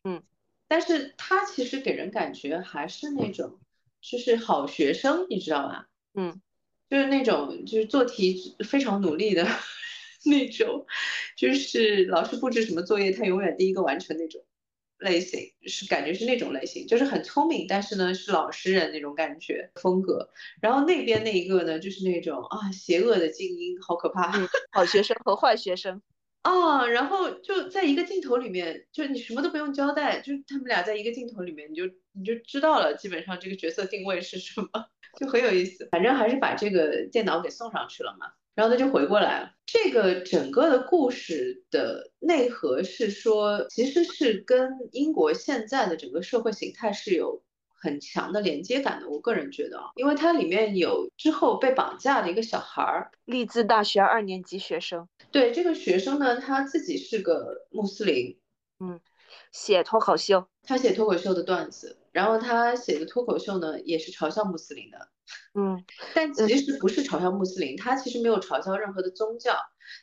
[0.03, 0.23] 嗯，
[0.67, 3.59] 但是他其实给人感觉还是那种
[4.01, 5.87] 就是好学生，你知道吧？
[6.13, 6.41] 嗯，
[6.89, 9.47] 就是那种就是做题非常努力的。
[10.25, 10.86] 那种，
[11.38, 14.43] 就是老师布置什么作业，他永远第一个完成那种
[14.99, 20.29] 类型，是感觉是那种类型，就是很聪明，但是呢是老实人那种感觉风格。
[20.62, 24.29] 然后那边那一个呢，就是那种啊邪恶的精英，好可怕，
[24.71, 26.01] 好学生和坏学生
[26.41, 26.86] 啊。
[26.86, 34.67] 然后就在一个镜头里面，就你什么都不用交代，就他们俩在一个镜头里面，你就你就知道了，基本上这个角色定位是什么，
[35.17, 35.88] 就很有意思。
[35.91, 38.27] 反正还是把这个电脑给送上去了嘛。
[38.60, 39.54] 然后他就回过来了。
[39.65, 49.08] 这个整个的故事的内核是说，其实是跟英国现在的整个社会形态是有很强的连接感的。
[49.08, 55.08] 我个人觉得啊，因为它里面有之后被绑架的一个小孩儿，利兹大学二年级学生。
[55.32, 58.38] 对，这个学生呢，他自己是个穆斯林，
[58.82, 59.00] 嗯，
[59.54, 65.08] 写脱口秀，他写脱口秀的段子，然后他写的脱口秀呢，也是嘲笑穆斯林的。
[65.53, 65.82] 嗯，
[66.13, 69.55] 但其实不是嘲笑穆斯林，他其实没有嘲笑任何的宗教，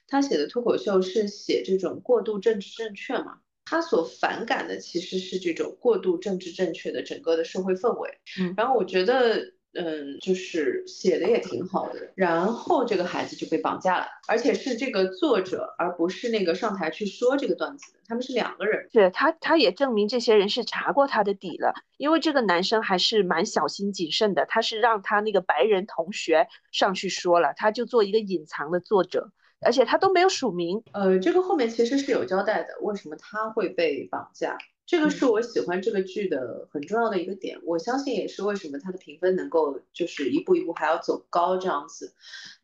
[0.09, 8.19] 他写的脱口秀是写这种过度政治正确嘛，他所反感的其实是这种过度政治正确的整个的社会氛围。
[8.41, 9.53] 嗯，然后我觉得。
[9.75, 18.89] 嗯，就是写的也挺好的，然后这个孩子就被绑架了，而且是这个作者，而不是那个上台去说这个段子的，他们是两个人。
[18.91, 30.83] 是他，他也证明这些人是查过他的底了，因为这个男生还是蛮小心谨慎的，他是让他那个白人同学上去说了，他就做一个隐藏的作者，而且他都没有署名。
[30.93, 34.57] 呃，这个后面其实是有交代的，为什么他会被绑架。
[34.87, 42.15] 这个是我喜欢这个剧的很重要的一个点，我相信也是为什么它的评分能够就是一步一步还要走高这样子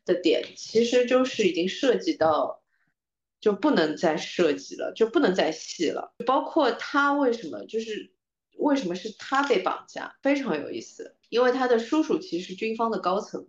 [0.05, 2.63] 的点，其实就是已经涉及到
[3.41, 6.15] 就不能再设计了，就不能再细了。
[6.25, 8.13] 包括他为什么就是
[8.57, 13.45] 为什么是他被绑架，非常有意思，因为他的叔叔其实是军方的高层。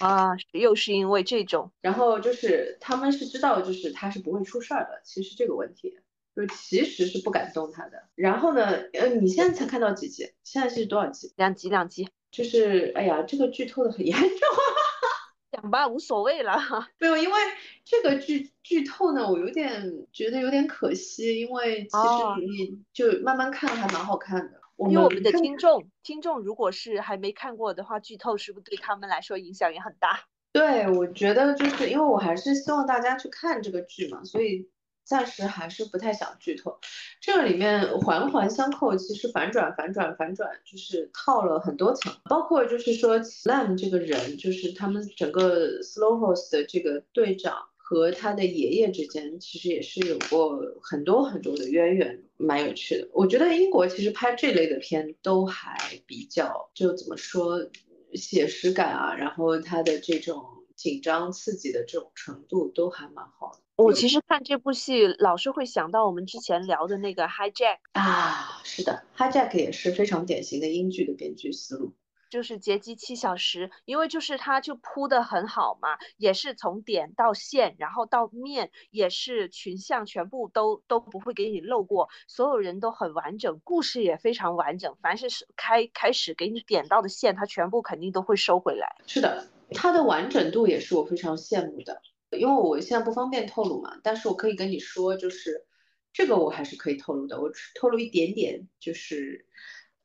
[0.00, 5.00] 啊，又是因为这种，然后就是他们是知道，就是他是不会出事儿的。
[5.04, 5.98] 其实这个问题，
[6.34, 8.02] 就其实是不敢动它的。
[8.14, 10.32] 然后呢，呃，你现在才看到几集？
[10.42, 11.32] 现在是多少集？
[11.36, 12.08] 两集，两集。
[12.30, 14.28] 就是，哎呀，这个剧透的很严重。
[15.52, 16.56] 讲吧，无所谓了。
[16.98, 17.38] 没有，因为
[17.84, 24.62] 这个剧剧透呢，我有点觉得有点可惜，因为其实你就慢慢看还蛮好看的。
[24.88, 30.24] 因为我们的听众，听众如果是还没看过的话，剧透是不是对他们来说影响也很大？
[30.52, 34.68] 对，我觉得就是因为我还是希望大家去看这个剧嘛，所以
[35.04, 36.78] 暂时还是不太想剧透。
[37.20, 47.68] 这个里面环环相扣，其实反转、反转、反转，就是套了很多层，包括就是说 Slam 这个人，就是他们整个 Slow Horse 的这个队长。
[47.84, 53.08] 和他的爷爷之间其实也是有过很多很多的渊源，蛮有趣的。
[53.12, 57.68] 我觉得英国其实拍这类的片都还比较，就怎么说，
[58.14, 60.42] 写实感啊，然后他的这种
[60.74, 63.60] 紧张刺激的这种程度都还蛮好的。
[63.76, 71.94] 我其实看这部戏老是会想到我们之前聊的那个 Hijack 啊，是的，Hijack 也是非常典型的英剧的编剧思路。
[72.30, 84.96] 就是劫机七小时，因为就是它就铺的很好嘛，也是从点到线，然后到面也是群像全部都都不会给你漏过，所有人都很完整，故事也非常完整。
[85.02, 88.96] 凡是是开开始给你点到的线，它全部肯定都会收回来。
[89.06, 92.00] 是的，它的完整度也是我非常羡慕的。
[92.38, 95.66] 因为我现在不方便透露嘛，但是我可以跟你说，就是
[96.12, 99.46] 这个我还是可以透露的，我透露一点点，就是。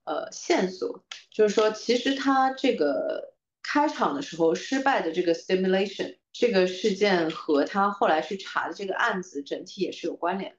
[0.09, 10.57] 呃，线索就是说，其实他这个开场的时候失败的这个 stimulation 这个事件和他后来去查的这个案子整体也是有关联。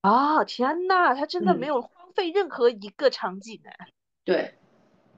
[0.00, 3.92] 啊，天呐，他真的没有荒废任何一个场景哎。
[4.24, 4.54] 对，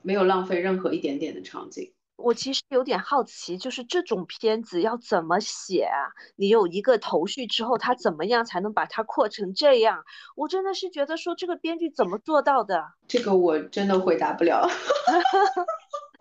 [0.02, 1.94] 没有浪费任何一点点的场景。
[2.22, 6.11] 我其实有点好奇，就是这种片子要怎么写啊？
[6.37, 10.04] 你有一个头绪之后，他怎么样才能把它扩成这样？
[10.37, 12.85] 我真的是觉得说，这个编剧怎么做到的？
[13.08, 14.68] 这个我真的回答不了。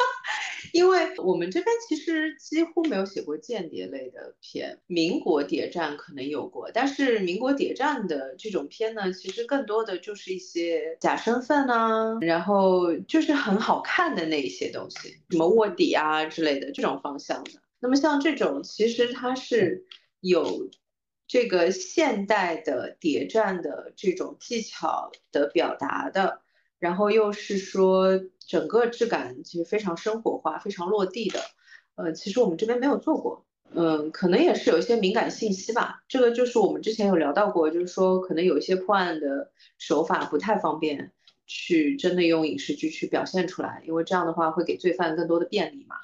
[0.74, 17.52] 因为我们这边其实几乎没有写过间谍类的片，民国谍战可能有过，但是民国谍战的这种片呢，其实更多的就是一些假身份啊，然后就是很好看的那一些东西，什么卧底啊之类的这种方向的。
[17.80, 19.86] 那么像这种，其实它是
[20.20, 20.70] 有
[21.28, 26.42] 这个现代的谍战的这种技巧的表达的。
[26.80, 28.20] 然后又是说
[28.52, 31.40] 整个质感其实非常生活化、非常落地的，
[31.96, 36.04] 呃，其实我们这边没有做过，嗯，可能也是有一些敏感信息吧。
[36.10, 41.14] 这个就是我们之前有聊到过，就是说可能有一些破案的手法不太方便
[41.48, 45.96] 去真的用影视剧去表现出来，因为这样的话会给罪犯更多的便利嘛。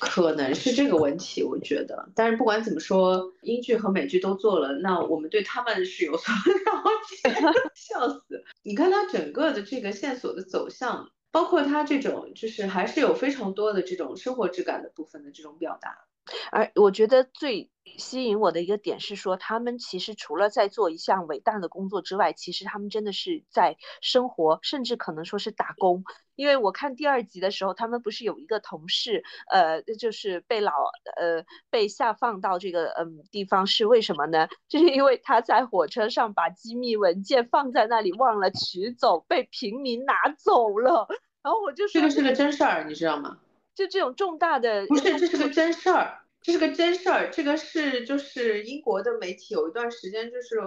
[0.00, 2.08] 可能是这个问题，我觉得。
[2.16, 7.30] 但是不管怎么说，英剧和美剧都做了，那我们对他们是有所 了解。
[7.76, 8.42] 笑死！
[8.64, 16.06] 你看它整个的这个线索的走向，包括他这种，就是还是有非常多的这种生活质感的部分的这种表达。
[16.52, 17.68] 而我觉得最
[17.98, 26.04] 吸引我的一个点是说，他们其实除了在做一项伟大的工作之外，其实他们真的是在生活，甚至可能说是打工。
[26.36, 30.72] 因为我看第二集的时候，他们不是有一个同事，呃，就是被老
[31.16, 34.48] 呃被下放到这个嗯地方是为什么呢？
[34.68, 41.06] 就是因为他在火车上把机密文件放在那里忘了取走，被平民拿走了。
[41.42, 43.38] 然后我就说这个是个真事儿，你知道吗？
[43.74, 47.30] 就这种重大的不是，这是个真事儿，这是个真事儿。
[47.30, 50.60] 这个是就是英国的媒体有一段时间就是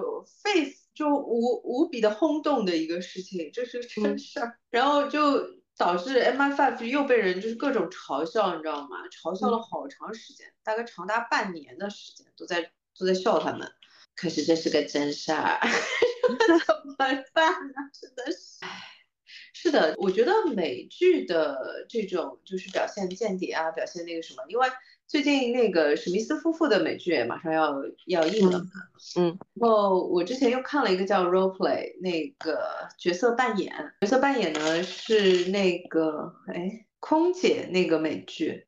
[0.43, 4.58] 沸就无无比的轰动的一个事情，这是个真事儿。
[4.71, 5.39] 然后就
[5.77, 9.05] 导致 MI5 又被人就是各种嘲笑，你知道吗？
[9.12, 13.69] 嘲笑了好长时间，大概长达半年的时间都在都在笑他们。
[14.15, 15.60] 可是这是个真事儿，
[16.65, 16.95] 怎么
[17.34, 17.74] 办呢？
[17.93, 18.69] 真的是，唉。
[19.53, 24.67] 是的，我觉得美剧的这种就是表现间谍啊，表现那个什么，因为
[25.08, 27.76] 最近那个史密斯夫妇的美剧也马上要
[28.08, 28.66] 要映了嘛，
[29.18, 32.60] 嗯，然后我之前又看了一个叫 Role Play 那个
[32.97, 38.66] 角色扮演，角色扮演呢是那个哎空姐那个美剧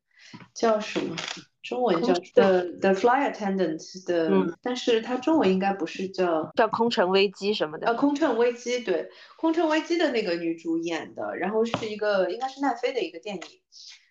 [0.54, 1.16] 叫什么？
[1.60, 7.88] 中文叫 The The Fly Attendant 的，但是它中文应该不是叫叫空乘危机什么的。
[7.88, 13.42] 呃，空乘危机，对，空乘危机的那个女主演的，然后是一个应该是奈飞的一个电影，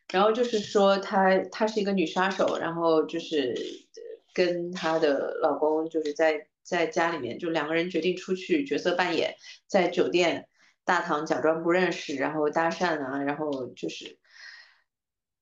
[0.09, 3.53] 然后就是说她她是一个女杀手，然后就是
[4.33, 9.35] 跟她的老公就是在在家里面，就两个人决定出去角色扮演，
[9.67, 10.47] 在酒店
[10.85, 14.17] 大堂假装不认识，然后搭讪啊，然后就是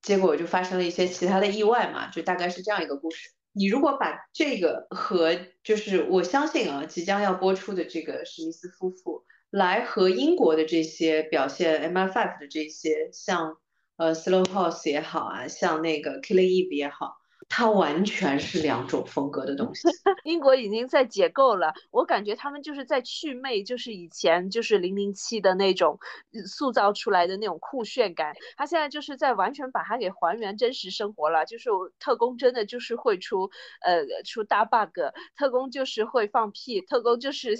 [0.01, 3.29] 结果就发生了一些其他的意外嘛，就大概是这样一个故事。
[3.51, 13.59] 你如果把这个和就是我相信啊，即将要播出的这个史密斯夫妇来和英国的这些表现 M R Five 的这些像。
[13.97, 17.17] 呃，Slow House 也好啊，像那个 Killing Eve 也好，
[17.47, 19.87] 它完全是两种风格的东西。
[20.25, 25.97] 英国已经在解构了，我感觉他们就是在祛魅，就是以前就是零零七的那种
[26.45, 28.33] 塑造出来的那种酷炫感。
[28.57, 33.49] 他现在就是在完全把它给还原真实生活了，就是特工真的就是会出
[33.81, 34.99] 呃出大 bug，
[35.37, 37.57] 特工就是会放屁，特工就是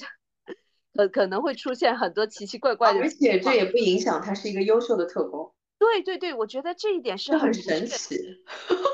[0.97, 2.99] 呃可能会出现很多奇奇怪怪的。
[2.99, 5.53] 而且这也不影响他是一个优秀的特工。
[5.77, 8.15] 对对对，我觉得这一点是很神奇，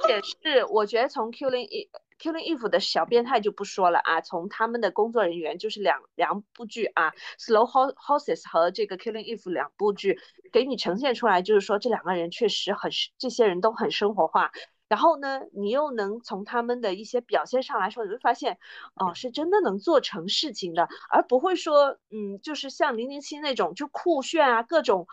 [0.09, 10.19] 也是我觉得从 Killing Eve Killing Eve 的小变态就不说了啊，从他们的工作人员就是两两部剧啊，Slow Horses 和这个 Killing Eve 两部剧
[10.51, 14.51] 给你呈现出来，就是说这两个人确实很这些人都很生活化，
[14.87, 18.57] 然后呢，你又能从他们的一些表现上来说，你会发现
[18.95, 25.07] 哦，是真的能做成事情的，而不会说嗯，就是像零零七那种就酷炫啊各种。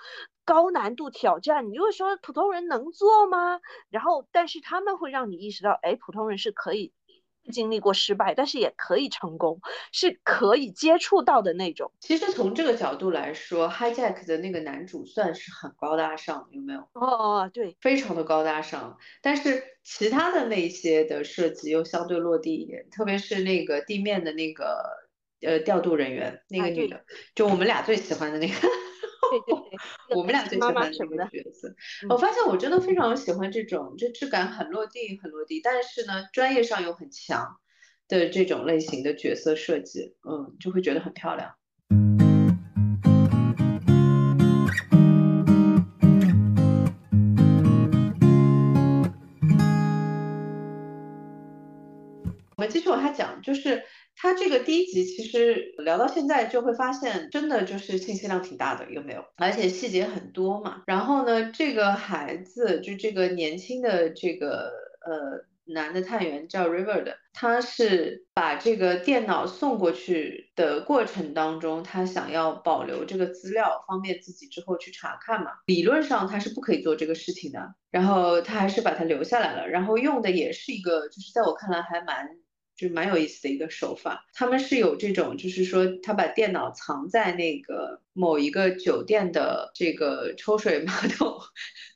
[0.49, 3.61] 高难度挑战，你就会说普通人能做吗？
[3.91, 6.95] 然后，但是他们会让你意识到，哎，普通人是可以
[7.53, 9.61] 经历过失败，但是也可以成功，
[9.93, 11.93] 是可以接触到的那种。
[12.01, 16.81] 其实从这个角度来说，Hijack 的那个男主算是很高大上，有没有？
[16.95, 18.97] 哦哦，对，非常的高大上。
[19.21, 24.83] 但是其他的那些的设计又相对落地一点，特别是那个地面的那个
[25.43, 28.55] 呃调度人员，那个女的，就我们俩最喜欢的那个。
[29.31, 29.79] 对对对，
[30.17, 31.75] 我们俩最喜欢的个角色。
[32.09, 37.59] 我发现我真的非常喜欢这种，这质感很落地，很落地，但是呢，专业上又很强
[38.09, 41.55] 的这种类型的角色设计，嗯，就会觉得很漂亮。
[52.69, 53.83] 继续往下讲，就是。
[54.21, 59.25] 他这个第一集其实聊到现在就会发现，真的就是信息量挺大的，有没有？
[59.37, 60.83] 而且细节很多嘛。
[60.89, 64.73] 然后呢，这个孩子就这个年轻的这个
[65.07, 75.53] 呃男的探员叫 River 的，他是把这个电脑送过去的过程当中，他想要保留这个资料，方便自己之后去查看嘛。
[75.67, 82.37] 理论上他是不可以做这个事情的，然后他还是把它留下来了，然后用的也是一个，就是在我看来还蛮。
[82.79, 91.39] 就蛮有意思的一个手法，他们是有这种，就是说他把电脑藏在那个某一个酒店的这个抽水马桶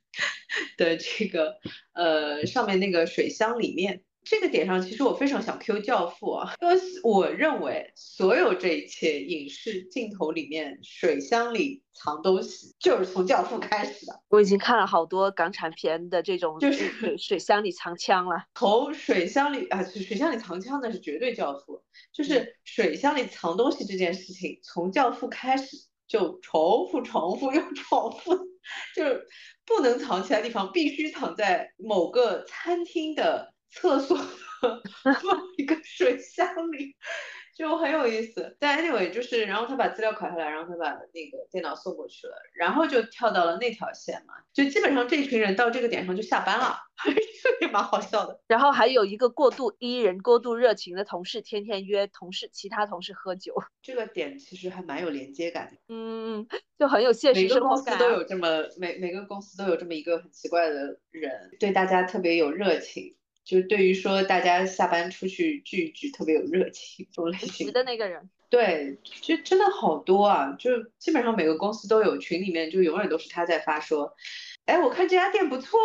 [0.76, 1.55] 的这个
[1.93, 4.03] 呃上面那个水箱里面。
[4.25, 14.20] 这个点上，其实我非常想 Q 教父啊，因为我认为所有这一切影视镜头里面水箱里藏东西，就是从教父开始的。
[14.29, 18.45] 我已经看了好多港产片的这种，就是水水箱里藏枪了。
[18.55, 28.35] 从水箱里啊，水箱里藏枪那是绝对教父，就是水箱里藏东西这件事情，从教父开始就重复、重复又重复，
[28.95, 29.27] 就是
[29.66, 33.51] 不能藏其他地方，必须藏在某个餐厅的。
[33.73, 34.16] 厕所
[35.03, 36.95] 放一个水箱里，
[37.57, 38.57] 就很有意思。
[38.61, 44.35] 但 anyway，就是，然后他把资料拷下来，然后他把那个电脑送过去了，然后就跳到了那条线嘛。
[44.53, 46.77] 就基本上这群人到这个点上就下班了，
[47.61, 48.41] 也蛮好笑的。
[48.47, 53.55] 然后还有一个过度依人、过度热情的同事，天天约同事、其他同事喝酒。
[53.83, 55.79] 这个点其实还蛮有连接感的。
[55.89, 56.47] 嗯，
[56.79, 57.99] 就很有现实生活感。
[57.99, 63.16] 每个公司都有这么每每个公司都有这么一个很奇怪的人，对大家特别有热情。
[63.45, 74.14] 就对于说大家下班出去聚一聚特别有热情这种类型的那个人，对，就真的好多啊，就基本上每个公司都有群里面就永远都是他在发说，
[74.66, 75.78] 哎，我看这家店不错，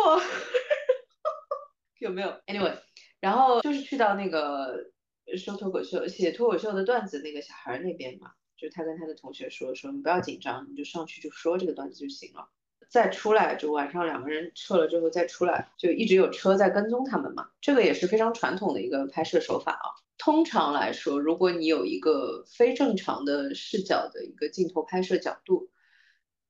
[1.98, 2.78] 有没有？Anyway，
[3.20, 4.92] 然后就是去到那个
[5.36, 12.48] 说脱口秀、写脱口秀的段子那个小孩那边嘛，就他跟他的同学说说你不要紧张，你就上去就说这个段子就行了。
[12.88, 17.48] 再出来，就晚上两个人撤了之后再出来，就一直有车在跟踪他们嘛。
[17.60, 19.86] 这个也是非常传统的一个拍摄手法啊。
[20.16, 25.70] 通常来说，如果你有一个非正常的视角的一个镜头拍摄角度，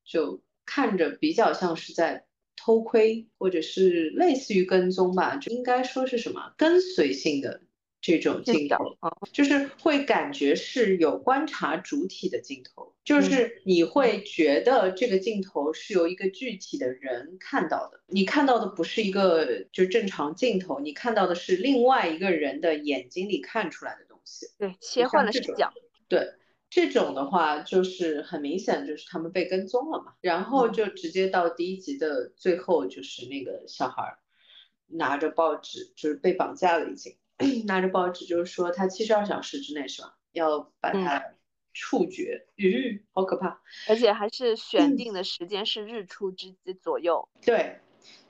[0.04, 2.24] 就看着比较像是在
[2.56, 7.60] 偷窥，或者是类似于跟踪吧，就应该说是什么跟随性的
[8.00, 8.96] 这种镜头，
[9.32, 24.46] 就是会感觉是有观察主体的镜头，就是你会觉得这个镜头是由一个具体的人看到的，你看到的不是一个就正常镜头，你看到的是另外一个人的眼睛里看出来的东西。
[24.58, 25.72] 对，切换了视角。
[26.06, 26.34] 对，
[26.70, 34.18] 这种的话就是很明显，就是他们被跟踪了嘛，然后就直接到第一集的最后，就是那个小孩
[34.86, 37.16] 拿着报纸，就是被绑架了已经。
[37.66, 40.16] 拿着报纸，就是说他七十二小时之内是吧？
[40.32, 41.24] 要把它
[41.72, 42.46] 处决。
[42.56, 43.60] 嗯，好可怕！
[43.88, 47.28] 而且还是选定的时间是日出之左右。
[47.42, 47.78] 对，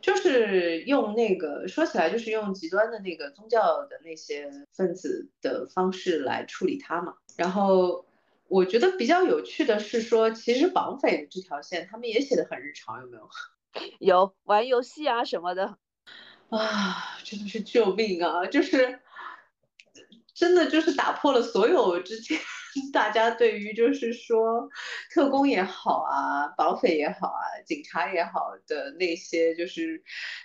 [0.01, 7.15] 就是用那个说起来就是用极端的那个宗教的那些分子的方式来处理他嘛。
[7.37, 8.07] 然后
[8.49, 13.29] 我觉得比较有趣的是说，其实绑匪的这条线他们也写的很日常，有没有？
[14.01, 15.79] 有玩游戏啊什么的。
[16.51, 18.47] 啊，真的是救命啊！
[18.47, 19.01] 就是，
[20.35, 22.39] 真的就是打破了所有之前
[22.93, 24.69] 大家对于就是说
[25.13, 30.03] 特工也好啊，绑匪也好啊，警察也好的那些就是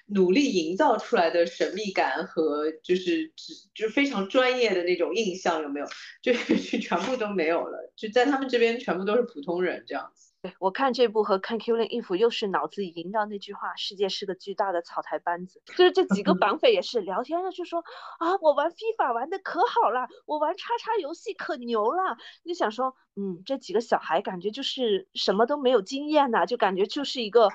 [0.07, 5.87] 努力营造出来的神秘感和就是只就非常专业的那种印象有没有？
[6.21, 10.32] 就就全部都没有了，就在他们这边全部都是普通人这样子。
[10.43, 17.79] 对我看这部和看《Killing Eve》又是脑子里萦绕那句话：“世界是个巨大的草台班子。”就是这几个 绑匪也是聊天了，就说
[18.19, 22.17] 啊，我玩 FIFA 玩的可好了，我玩叉叉游戏可牛了。
[22.43, 27.47] 就想说，嗯，这几个小孩感觉就是什么都没有经验呐，就感觉就是一个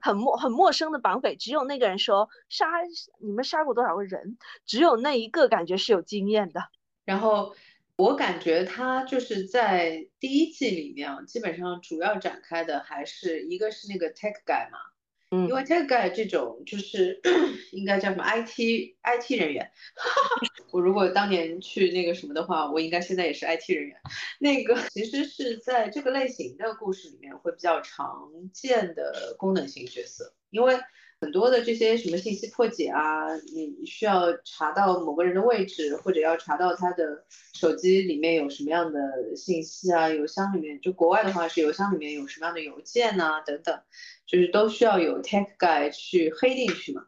[0.00, 1.36] 很陌很陌生的绑匪。
[1.36, 2.66] 只有那个人说杀
[3.20, 4.36] 你们杀过多少个人，
[4.66, 6.62] 只有那一个感觉是有经验的。
[7.04, 7.54] 然后。
[8.02, 14.78] 我感觉他就是在第一季里面啊，基本上主要展开的还是一个是那个 tech guy 嘛，
[15.30, 17.20] 嗯，因为 tech guy 这种就是
[17.70, 19.70] 应该叫什么 IT IT 人员，
[20.72, 23.96] 我如果当年去那个什么的话，我应该现在也是 IT 人员。
[24.40, 30.76] 那个其实是在这个类型的故事里面会比较常见的功能性角色，因为。
[31.22, 39.00] 很多的这些什么信息破解啊，你需要查到某个人的位置，或者要查到他的手机里面有什么样的
[39.36, 43.80] 信息啊，邮箱里面就国外的话是邮箱里面有什么样的邮件呐等等，
[44.26, 47.06] 就是都需要有 tech guy 去黑进去嘛。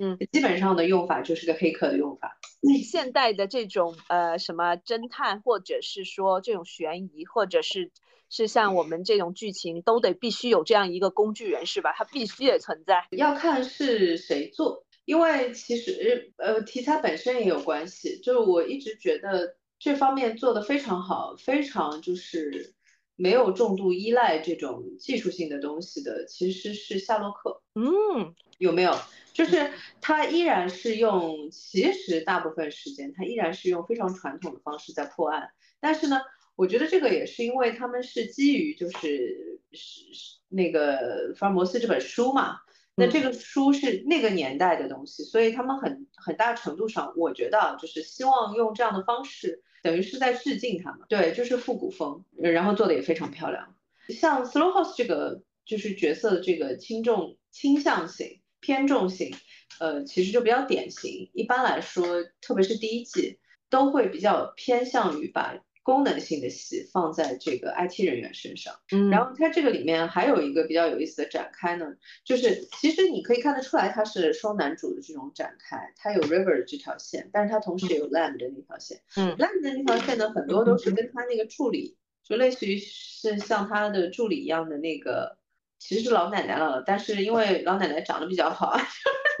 [0.00, 2.36] 嗯，基本上的用法就是个黑客的用法。
[2.82, 7.92] 现代的这种呃什么侦探，或者是说这种悬疑，或者是。
[8.34, 11.92] 是像我们这种剧情都得必须有这样一个工具人是吧？
[11.94, 13.06] 它必须得存在。
[13.10, 18.18] 要看是谁做，因为其实呃题材本身也有关系。
[18.22, 22.74] 就是我一直觉得这方面做的非常好，非常就是
[23.16, 27.60] 没有重度依赖这种技术性的东西的，其实是夏洛克。
[27.74, 28.96] 嗯，有没有？
[29.34, 29.70] 就是
[30.00, 36.22] 他依然是用，其实大部分时间他依然是用非常传统的方式在破案，但是呢。
[36.62, 42.60] 我觉得这个也是因为他们是基于就是是是那个福尔摩斯这本书嘛，
[42.94, 53.74] 那这个书是那个年代的东西，所以他们很很大程度上，我觉得就是希望用这样的方式，等于是在致敬他们，对，就是复古风，然后做的也非常漂亮。
[54.08, 59.34] 像 Slow House 这个就是角色的这个轻重倾向性偏重性，
[59.80, 61.28] 呃，其实就比较典型。
[61.34, 65.58] 一般来说，特别是第一季，都会比较偏向于把。
[65.84, 71.86] 功能性的戏放在这个 IT 人员身上，嗯，然后它这个里面还有一个比较有意思的展开呢，
[72.24, 85.36] 就是其实你可以看得出来它是双男主的这种展开，它有 River 这条线，但是它同时也有 Lamb 的那条线，嗯，Lamb 的那条线呢，很多都是跟他那个助理，就类似于是像他的助理一样的那个，
[85.80, 88.76] 其实是老奶奶了，但是因为老奶奶长得比较好，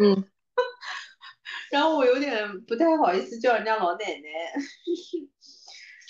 [0.02, 0.24] 嗯，
[1.70, 4.62] 然后我有点不太好意思叫人家老奶奶。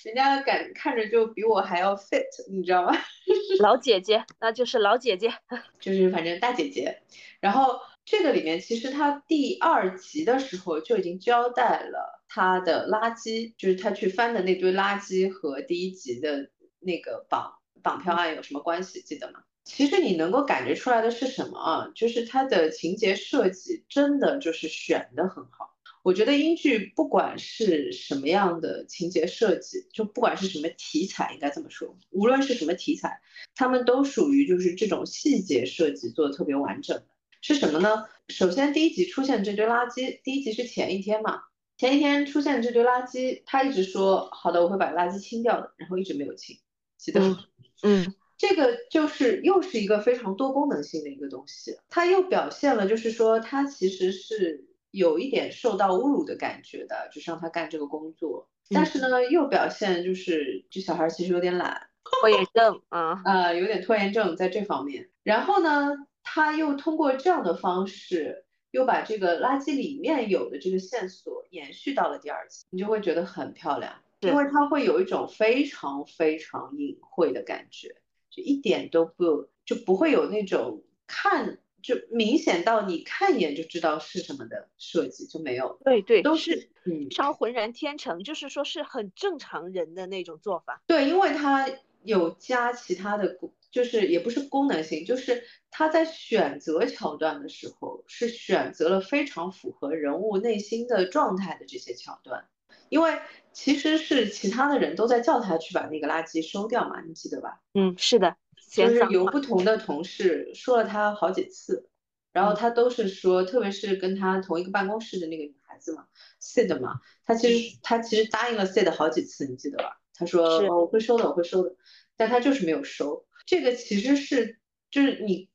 [0.04, 2.96] 人家感看着就比我还要 fit，你知道吗？
[3.60, 5.32] 老姐姐，那就是老姐姐，
[5.80, 7.02] 就是反正大姐姐。
[7.40, 16.50] 然后这个里面其实他第二集的时候就已经交代了他的垃圾，就是他去翻的那堆垃圾和第一集的
[16.80, 19.40] 那个绑绑票案有什么关系，记得吗？
[19.64, 21.92] 其实你能够感觉出来的是什么啊？
[21.94, 25.70] 就是他的情节设计真的就是选的很好。
[26.02, 33.20] 我觉得英剧不管是什么样的情节设计，就不管是什么题材，应该这么说，无论是什么题材，
[33.54, 37.06] 他们都属于就是这种细节设计做的特别完整的。
[37.40, 38.04] 是什么呢？
[38.28, 41.42] 首先第一集出现这堆垃圾，第一集是前一天嘛，
[41.78, 46.58] 前一天出现这堆垃圾，他一直说好的，我会把垃圾清掉的，然后一直没有清，
[46.98, 47.44] 记得吗？
[47.84, 54.66] 嗯， 这个就是又是一个非常多功能性的一个东西，它又表现了就是说它其实是。
[54.92, 58.48] 有一点受到侮辱的感觉的，就是让他干这个工作。
[58.70, 65.10] 但是呢，又表现就是这小孩其实有点懒，拖延症啊，呃，有点拖延症在这方面。
[65.22, 65.90] 然后呢，
[66.22, 77.88] 他又通过这样的方式，又把这个垃圾里面有的这个线索延续到了第二集，你就会觉得很漂亮，因为它会有一种非常非常隐晦的感觉，
[78.30, 81.58] 就一点都不就不会有那种看。
[81.82, 90.82] 就明显到你看一眼就知道是什么的设计就没有，对对，都是非常浑然天成，就是说是很正常人的那种做法。
[90.86, 91.68] 对，因为它
[92.04, 102.46] 有加其他的功，就是也不是功能性，就是他在选择桥段的时候是选择了非常符合人物内心的状态的这些桥段，
[102.88, 103.18] 因为
[103.52, 107.60] 其实是其他的人都在叫他去把那个垃圾收掉嘛，你记得吧？
[107.74, 108.36] 嗯，是的。
[108.72, 111.90] 就是有不同的同事说了他好几次，
[112.32, 116.06] 然后他都是说，特别是跟他同一个办公室的那个女孩子嘛
[116.40, 120.00] ，Sid 嘛，他其实他其实答应了 Sid 好几次，你记得吧？
[120.14, 121.76] 他说哦我会收的，我会收的，
[122.16, 123.26] 但他就是没有收。
[123.44, 124.58] 这个其实是
[124.90, 125.50] 就是你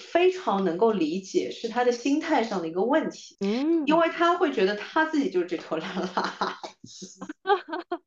[0.00, 7.18] 非常能够理解，是他的心态上的一个问题，嗯，因为他会觉得他自己就是这坨烂垃圾，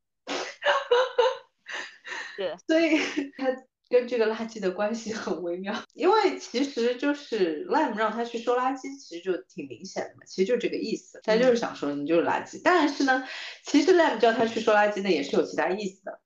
[2.36, 2.98] 对， 所以
[3.38, 3.64] 他。
[3.90, 12.60] 跟这个垃圾的关系很微妙，因为其实就是 Lime 让他去收垃圾，其实就挺明显的嘛，其实就这个意思，他就是想说你就是垃圾。
[12.64, 13.24] 但是呢，
[13.64, 16.20] 其实 Lime 叫他去收垃圾呢，也是有其他意思的，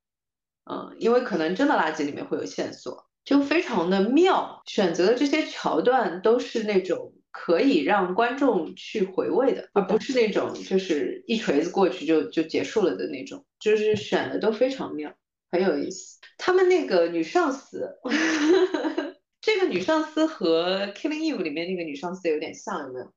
[0.72, 4.62] 嗯，因为可能真的垃圾里面会有线索，就非常的妙。
[4.66, 15.14] 选择的这些桥段都是那种可以让观众去回味的，而不是那种就是一锤子过去就就结束了的那种，就是选的都非常妙。
[15.52, 18.00] 很有意思，他们那个女上司，
[19.42, 23.14] 这个女上司和《Killing Eve》里面那个女上司有点像，有没有？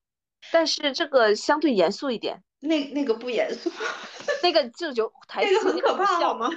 [0.51, 3.70] 但是这个相对严肃一点，那那个不严肃，
[4.43, 6.49] 那个就有 台词很可怕好吗？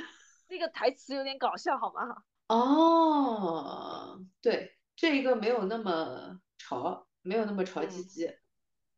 [0.48, 2.16] 那个台词有点搞笑好吗？
[2.48, 8.34] 哦，对，这一个没有那么潮，没有那么潮唧唧，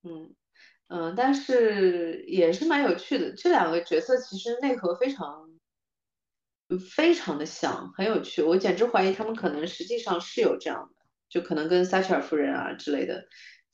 [0.03, 0.35] 嗯
[0.89, 3.31] 嗯，但是也是蛮有趣的。
[3.33, 5.49] 这两个角色其实内核非常。
[6.77, 8.41] 非常的像，很有趣。
[8.41, 13.25] 我简直怀疑他们可能实际上是有这样的，就可能跟撒切尔夫人啊之类的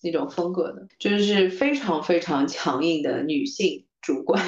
[0.04, 4.44] 那种风格的，就是非常非常强硬的女性主管，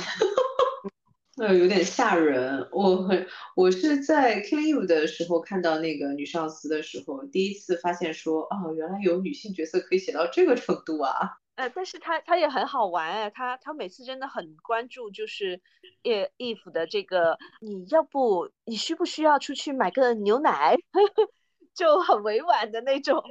[1.38, 2.68] 呃，有点吓人。
[2.72, 3.26] 我很，
[3.56, 11.14] 我是在 Killing You 的时候看到那个女上司的时候，第一次发现说，哦，原来有女性角色可以写到这个程度啊。
[11.56, 15.62] 呃，但是他他也很好玩哎，他他每次真的很关注，就是
[16.02, 20.76] 叶 if 的这个，你要不你需不需要出去买个牛奶，
[21.74, 23.24] 就很委婉的那种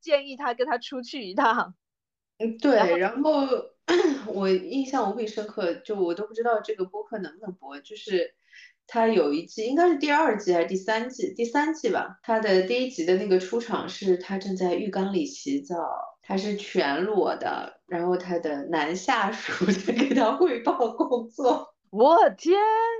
[0.00, 1.74] 建议他跟他出去一趟。
[2.36, 3.46] 嗯， 对，然后
[4.26, 8.34] 我印象无比深刻，就我都不知道这个播客能不能播，就是
[8.86, 16.09] 他有一季应该是第二季还是第三季，第三季吧，他的第一集的那个出场是他正在浴缸里洗澡。
[16.30, 21.74] 他是全裸的，然后他的男下属 在给他汇报工作。
[21.90, 22.56] 我天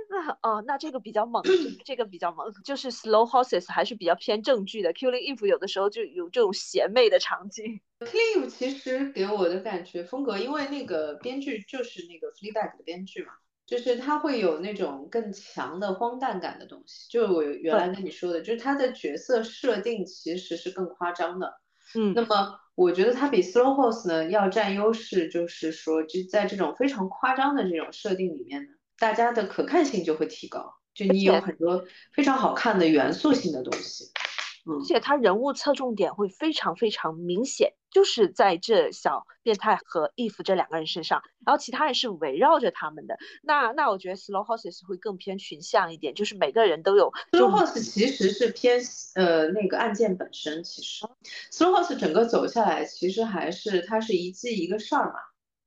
[0.09, 1.41] 呐，哦，那这个比较猛，
[1.85, 4.93] 这个比较猛，就是 Slow Horses 还是比较偏正剧的。
[4.93, 7.79] Killing Eve 有的时候就有这种邪魅的场景。
[8.01, 13.31] Killing Eve 其实给我的感觉风格，因为那个编剧就是那个 Fleabag 的编剧嘛，
[13.65, 17.07] 就是他会有那种更强的荒诞感的东西。
[17.09, 21.60] 就我原来跟你说的，就是他的角色设定其实是更夸张的。
[21.95, 34.11] 嗯，那么我觉得它比 Slow Horse 呢要占优势，就是说，就在这种非常夸张的这种设定里面呢，大家的可看性就会提高，就你有很多非常好看的元素性的东西。
[34.65, 43.17] 而且他人物侧重点会非常非常明显，就是在这小变态和 if 这两个人身上，然后其他人是围绕着他们的。
[43.41, 47.11] 那那我觉得 Slow Horses 会更偏群像一点，就是每个人都有。
[47.31, 48.79] Slow Horses 其实是偏
[49.15, 51.05] 呃那个案件本身，其实
[51.51, 55.15] Slow Horses 整个走下来，其实还是它是一季一个事儿嘛。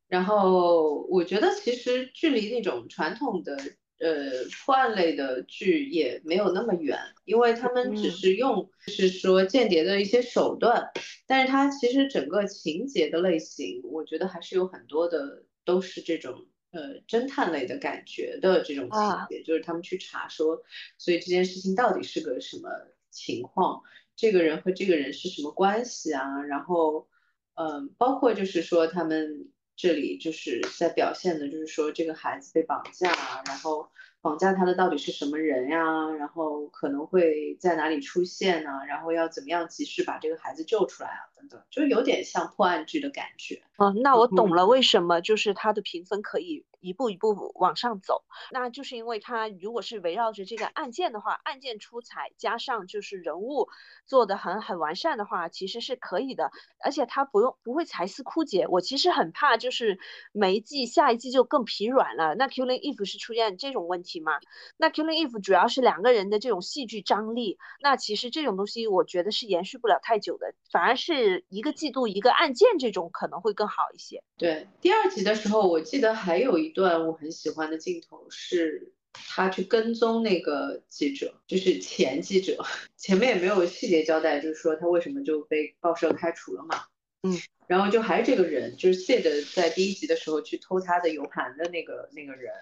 [0.07, 3.57] 然后我觉得其实距离那种传统的。
[4.05, 10.91] 呃，破案类的剧也没有那么远，因为他们只是用，就是说间谍的一些手段，
[11.27, 19.01] 但是它其实整个情节的类型，我觉得还是有很多的都是这种呃侦探类的感觉的这种情
[19.31, 20.63] 节，就是他们去查说，
[20.99, 22.69] 所以这件事情到底是个什么
[23.11, 23.81] 情况，
[24.17, 26.43] 这个人和这个人是什么关系啊？
[26.43, 27.09] 然后，
[27.55, 33.11] 嗯，包括就是说他们这里就是在表现的，就是说这个孩子被绑架，
[33.47, 33.89] 然后
[34.21, 36.11] 绑架他的到底是什么人呀？
[36.11, 38.71] 然后可能会在哪里出现呢？
[38.89, 41.21] 然后要怎么样及时把这个孩子救出来啊？
[41.37, 43.63] 等等，就有点像破案剧的感觉。
[43.77, 48.23] 哦，那我懂了，为什么就是它的评分可以一步一步往上走？
[48.53, 53.69] 那就是因为它如果是围绕着这个案件的话，案件出彩，加上就是人物
[54.05, 56.51] 做的很很完善的话，其实是可以的。
[56.85, 58.67] 而且它不用不会才思枯竭。
[58.69, 59.99] 我其实很怕就是
[60.33, 62.35] 每一季下一季就更疲软了。
[62.35, 64.33] 那 Killing Eve 是出现这种问题吗？
[64.77, 67.57] 那 Killing Eve 主要是两个人的这种戏剧张力。
[67.81, 73.55] 那其实这种东西我觉得是延续不了太久的，反而是一个季度一个案件这种可能会。
[73.55, 74.21] 更好一些。
[74.37, 82.63] 对，第二集的时候，我记得还有一段我很喜欢的镜头，是他去跟踪那个记者，就是前记者。
[82.99, 86.85] 前面也没有细节交代，就是说他为什么就被报社开除了嘛。
[87.23, 87.39] 嗯。
[87.67, 92.53] 然后就还是这个人，就是 Sid 在第一集的时候去偷他的 U 盘的那个那个人。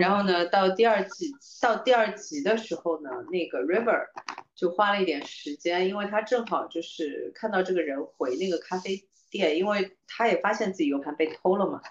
[0.00, 4.06] 然后呢，到第二季到第二集的时候呢，那个 River
[4.54, 9.06] 就花了一点时间，因为他正好就是看到这个人回那个咖啡。
[9.30, 11.82] 店，因为他也发现自己 U 盘被偷了嘛，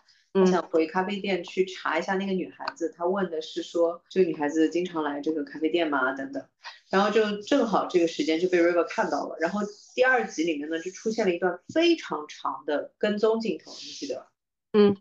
[0.46, 2.94] 他想回咖啡店去查一下那个女孩子。
[2.98, 6.14] 她问的是说，这个女孩子经常来这个咖啡店吗？
[6.14, 6.46] 等等。
[6.90, 9.38] 然后就正好这个时间就被 River 看到了。
[9.40, 9.62] 然后
[9.96, 14.28] 第二集里面呢，就出现了一段非常长的跟踪镜头，你记得？
[14.74, 14.96] 嗯，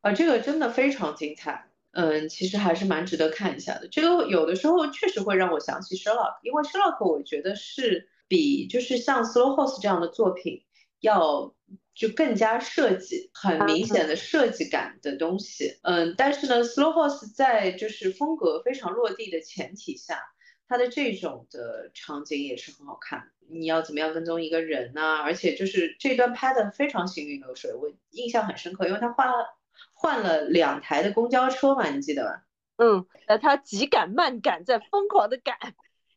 [0.00, 1.70] 啊，这个真的非常精彩。
[1.92, 3.88] 嗯，其实还是蛮值得看一下的。
[3.88, 10.64] 这个有的时候确实会让我想起 Sherlock，因为 Sherlock 我觉得是比就是像 Slow Horse 这样的作品。
[11.00, 11.54] 要
[11.98, 20.20] 就更加设计很明显的设计感的东西，嗯，但是呢，Slow Horse 在就是风格非常落地的前提下，
[20.68, 23.32] 它的这种的场景也是很好看。
[23.50, 25.16] 你要怎么样跟踪一个人呢？
[25.16, 29.58] 而且就是这段拍的非常行云流水，我印象很深刻，因为他换了
[29.92, 32.44] 换了两台的公交车嘛，你记得吧？
[32.76, 35.56] 嗯，呃，他急赶慢赶在疯狂的赶。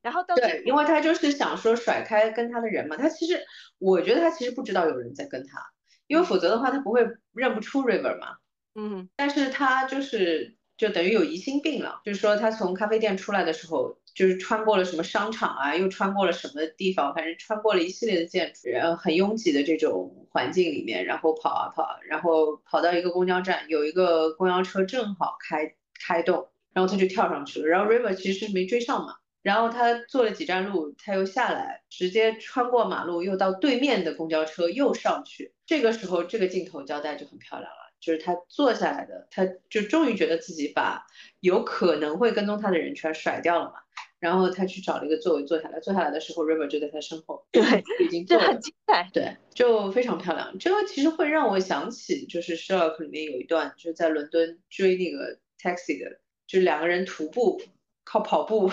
[0.03, 3.39] 然后到对，因为他就是想说甩开跟他的人嘛，他其实
[3.77, 5.70] 我觉得他其实不知道有人在跟他，
[6.12, 8.36] 因为否则的话他不会认不出 River 嘛。
[8.76, 25.74] 嗯，但是他就是就等于有疑心病了，就是说他从咖啡店出来的时候，就是穿过了什么商场啊，又穿过了什么地方，反正穿过了一系列的建筑，然后很拥挤的这种环境里面，然后跑啊跑，然后跑到一个公交站，有一个公交车正好开
[26.05, 29.16] 开动，然后他就跳上去了，然后 River 其实是没追上嘛。
[29.42, 35.54] 然后他坐了几站路，他又下来，直接穿过马路，又到对面的公交车又上去。
[35.66, 41.06] 这个时候，这个镜头交代就很漂亮了，就是他坐下来的，他就终于觉得自己把
[41.39, 43.74] 有可能会跟踪他的人全甩掉了嘛。
[44.20, 47.64] 然后他去找了一个座位坐下来，坐下来的时候，River 就在他身后，对，
[48.06, 50.60] 已经这很精彩，对，就非常漂亮。
[50.60, 57.60] 这个其实会让我想起，就是 Sherlock 里面有一段，就是在伦敦追那个 taxi 的，就是两个人徒步
[58.04, 58.70] 靠跑步。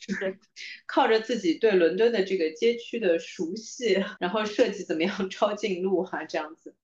[0.00, 0.38] 是
[0.86, 6.74] 靠着自己对伦敦的这个街区的熟悉，然后设计怎么样抄近路哈这样子，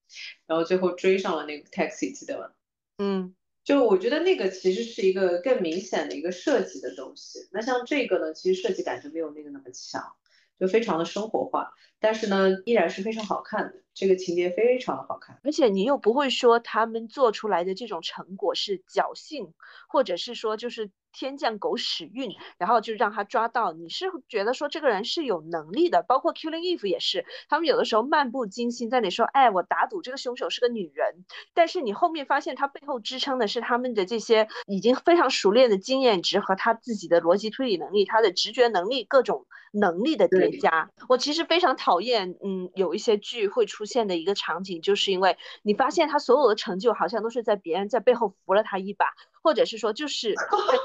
[0.46, 2.51] 然后最后追上了那个 taxi，记得吗？
[2.98, 3.34] 嗯，
[3.64, 7.48] 就我觉得那个其实是一个更明显的一个设计的东西。
[7.53, 10.16] 那像这个呢，其实设计感就没有那个那么强，
[10.59, 19.53] 就非常的生活化，但是呢依然是非常好看的，这个情节非常的好看，而且你又不会说他们做出来的这种成果是侥幸，
[19.88, 20.90] 或者是说就是。
[21.12, 23.72] 天降狗屎运，然后就让他抓到。
[23.72, 40.92] 你是觉得说这个人是有能力的，包括 Killing Eve 也是，他们有的时候漫不经心在那说，哎，我打赌这个凶手是个女人，但是你后面发现他背后支撑的是他们的这些已经非常熟练的经验值和他自己的逻辑推理能力，他的直觉能力各种能力的叠加。
[41.09, 49.07] 我其实非常讨厌，嗯，有一些剧会出现的一个场景，就是因为你发现他所有的成就好像都是在别人在背后扶了他一把。
[49.43, 50.34] 或者是说，就是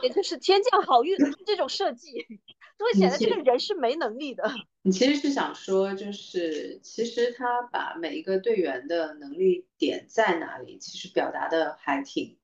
[0.02, 2.14] 也 就是天降好运这种设计，
[2.80, 4.50] 就会显得这个人是没能力的。
[4.82, 12.38] 你其实是想说，就是其实他把每一个队员的能力点在哪里，其实表达的还挺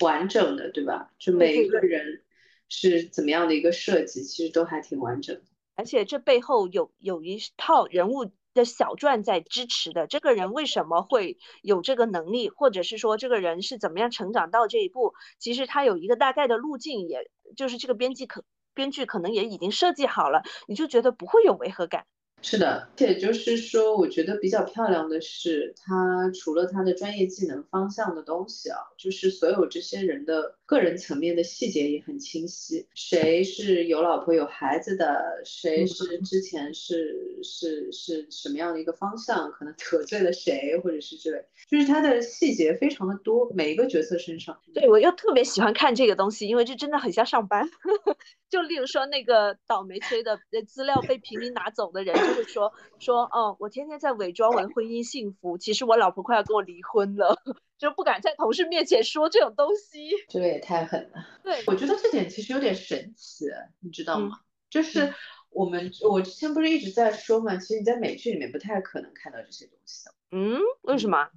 [0.00, 1.10] 完整的，对吧？
[1.18, 2.22] 就每一个人
[2.68, 5.40] 是怎么样的一个设计，其实都还挺完整。
[5.74, 8.30] 而且这背后有有一套人物。
[8.54, 15.12] 的小传在支持的这个人为什么会有这个能力，或者是说这个人是怎么样成长到这一步？
[15.40, 22.06] 其实他有一个大概的路径，也就是这个编辑可编剧可能也已经设计好了，你就觉得不会有违和感。
[22.44, 32.86] 是的，而且就是说，我觉得比较漂亮的是，他除了他的专业技能方向的东西啊，就是所有这些人的个人层面的细节也很清晰。
[32.94, 44.54] 谁是有老婆有孩子的，谁是之前是是是什么样的一个方向，可能得罪了谁，或者是之类，就是他的细节非常的多，每一个角色身上。
[44.74, 47.66] 对我又特别喜欢看这个东西，因为这真的很像上班。
[48.50, 50.38] 就例如说那个倒霉催的
[50.68, 52.14] 资料被平民拿走的人。
[52.34, 57.40] 会说说哦，我天天在伪装我的婚姻幸福，其实我老婆快要跟我离婚了，
[57.78, 60.10] 就不敢在同事面前说这种东西。
[60.28, 61.26] 这个也太狠了。
[61.42, 63.46] 对，我觉得这点其实有点神奇，
[63.80, 64.40] 你知道吗？
[64.68, 65.14] 就是
[65.50, 70.14] 我们我之前不是一直在说嘛，其实你在美剧里面不太可能看到这些东西的。
[70.32, 71.28] 嗯，为什么？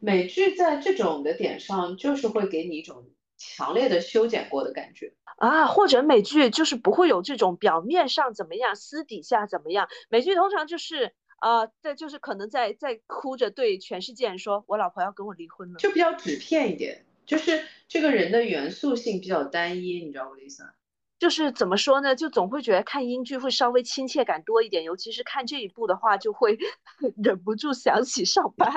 [0.00, 3.06] 美剧在这种的点上，就是会给你一种。
[3.40, 9.88] 强烈的修剪过的感觉啊，或者美剧就是不会有这种表面上怎么样，私底下怎么样。
[10.10, 20.70] 美剧通常就是啊，在就是可能在在哭着对全世界人说，我老婆要跟我离婚了，就比较纸片一点，就是这个人的元素性比较单一，你知道我的意思吗？
[21.18, 26.58] 就是怎么说呢，就总会觉得看英剧会稍微亲切感多一点，尤其是看这一部的话，就会
[27.22, 28.70] 忍不住想起上班。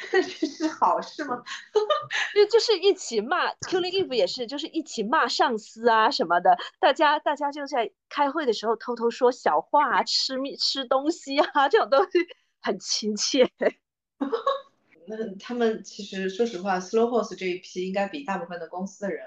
[0.12, 1.42] 这是好事吗？
[2.34, 6.56] 就就是一起骂，Killing Eve 也是，就是一起骂上司啊什么的。
[6.80, 12.18] 大家大家就在开会的时候偷偷说小话，吃蜜吃东西啊， 这种东西
[12.60, 13.50] 很亲切。
[15.06, 19.24] 那他们其实说实话，Slow Horse 这一批应该比大部分的公司的人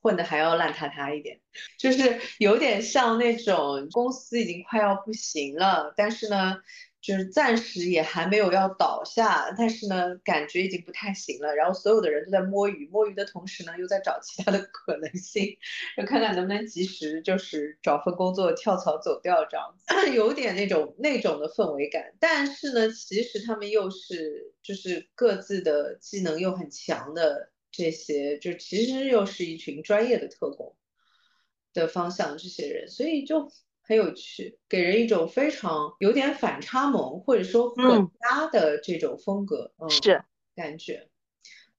[0.00, 1.40] 混的还要烂塌塌一点，
[1.78, 6.56] 就是有点像那种公司已经快要不行了，但是呢。
[7.04, 11.54] 就是暂时也还没有要倒下，但是呢，感觉已经不太行了。
[11.54, 15.54] 然后所有的人都在摸鱼，摸鱼的同时呢，又在找其他的可能性，
[15.98, 22.14] 就看看能不能及时就是找份工作跳槽走掉这样子， 有点那种那种的氛围感。
[22.18, 30.74] 但是呢，其实他们又是就是各自的技能又很强的这些，就其实又是一群专业的特工
[31.74, 33.52] 的方向这些人，所以就。
[33.86, 40.24] 很有趣，给人一种非常有点反差萌或者说混搭的这种风格，嗯，是
[40.56, 41.10] 感觉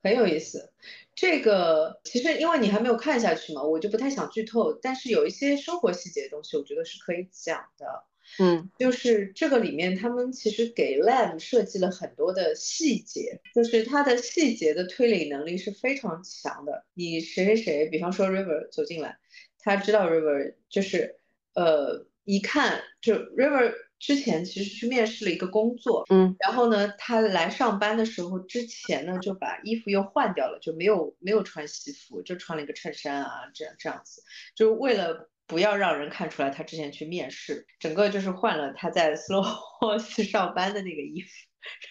[0.04, 0.72] 很有意思。
[1.16, 4.74] 这个其实因为你还没有看下去嘛，我就不太想剧透。
[4.74, 8.04] 但是有一些生活细节的东西，我觉得是可以讲的。
[8.38, 16.86] 嗯，就是这个里面他们其实给 Lam 设计了很多的细节，就是他的细节的推理能力是非常强的。
[16.94, 19.18] 你谁谁谁，比方说 River 走进来，
[19.58, 21.18] 他知道 River 就是。
[21.56, 34.22] 呃，一看就 River 之前其实去面试了一个工作，嗯，然后呢，他来上班的时候之前呢就把衣服又换掉了，就没有没有穿西服，就穿了一个衬衫啊，这样这样子，
[34.54, 39.44] 就为了不要让人看出来他之前去面试，整个就是换了他在 Slow
[39.80, 41.30] Horse 上班的那个衣服，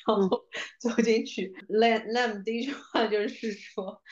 [0.07, 0.45] 然后
[0.79, 4.03] 走进去，Lam Lam 第一句话就是说，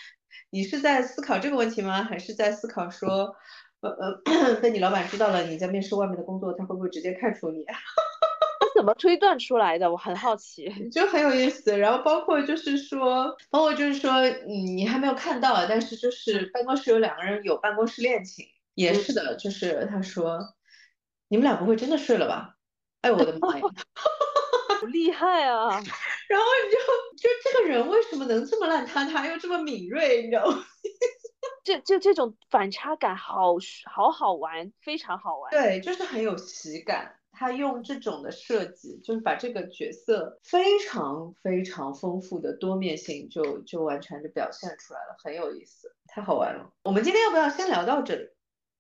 [0.51, 2.03] 你是在思考这个问题吗？
[2.03, 3.37] 还是在思考说？
[3.83, 3.91] 呃
[4.25, 7.65] 呃， 被你老板知道了你在面试外面的工作，他会不会直接开除你？
[8.61, 9.91] 他怎么推断出来的？
[9.91, 11.77] 我很好奇， 就很有意思。
[11.77, 20.39] 然后包括就是说，包括就是说，嗯，你还没有看到，但是就是办公室有两个人有办公室恋情，也是的，就是他说，
[21.29, 22.55] 你们俩不会真的睡了吧？
[23.03, 23.63] 哎，我的妈呀，
[24.81, 25.69] 好厉害啊！
[26.29, 26.79] 然后你就
[27.19, 30.65] 就这个人为什么能这么烂塌塌，又这么敏锐，你知道吗？
[31.65, 35.51] 这这这种反差感好好好玩，非常好玩。
[35.51, 37.17] 对，就是很有喜感。
[37.35, 46.71] 他用这种的设计，就是把这个角色非常非常丰富的多面性，就就完全就表现出来了，很有意思，太好玩了。
[46.83, 48.29] 我们今天要不要先聊到这里？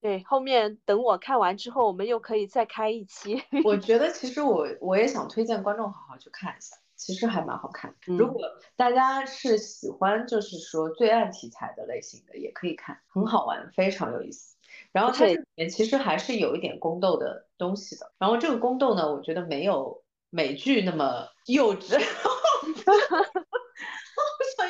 [0.03, 3.43] 对，后面等我看完之后，我们又可以再开一期。
[3.65, 6.77] 我觉得其实我我也想推荐观众好好去看一下。
[7.05, 8.41] 其实还蛮好看，如果
[8.77, 14.57] 大家是喜欢就是说罪案题材的类型的，也可以看，很好玩，非常有意思。
[14.93, 18.13] 然后它里面其实还是有一点宫斗的东西的。
[18.19, 21.99] 然后这个宫斗呢，我觉得没有美剧那么幼稚。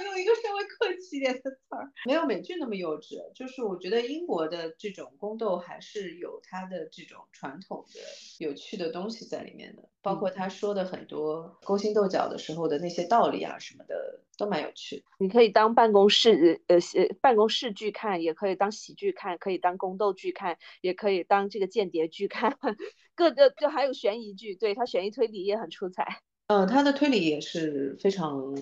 [0.05, 3.17] 用一个稍微客气一点的词儿，没有美剧那么幼稚。
[3.35, 8.01] 就是我觉得英国的这种宫斗还是有它的这种传统的
[8.45, 15.05] 有趣的东西在里面的，包括他说的很多勾心斗角的时候的那些道理啊什么的，都蛮有趣。
[15.19, 16.79] 你可以当办公室呃
[17.21, 22.59] 办公室剧看，也可以当喜剧看，可以当宫斗剧看，也可以当这个间谍剧看，
[23.15, 26.21] 各个就还有悬疑剧，对他悬疑推理也很出彩。
[26.49, 28.55] 嗯，他的推理也是非常。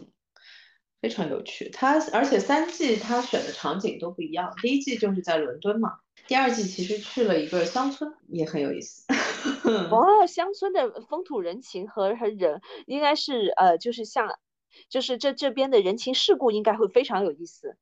[1.00, 1.70] 非常有趣。
[1.70, 9.06] 它而且三季它选的场景都不一样，第一季就是在伦敦嘛，第二季其实去了一个乡村，也很有意思。
[9.90, 14.38] 哦， 乡村的风土人情和和人，应该是呃，就是像，
[14.88, 17.76] 就是这这边的人情世故，应该会非常有意思。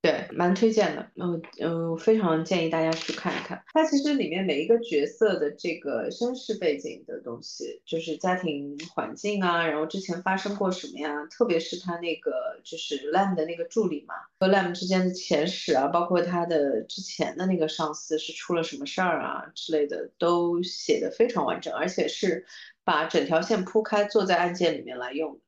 [0.00, 3.60] 对，蛮推荐的，嗯嗯，非常建议大家去看一看。
[3.72, 22.46] 它其实里面每一个角色的这个身世背景的东西，就是家庭环境啊，然后之前发生过什么呀，特别是他那个就是 Lam 的那个助理嘛，和 Lam 之间的前史啊，包括他的之前的那个上司是出了什么事儿啊之类的，都写的非常完整，而且是
[22.84, 25.40] 把整条线铺开，坐在案件里面来用的。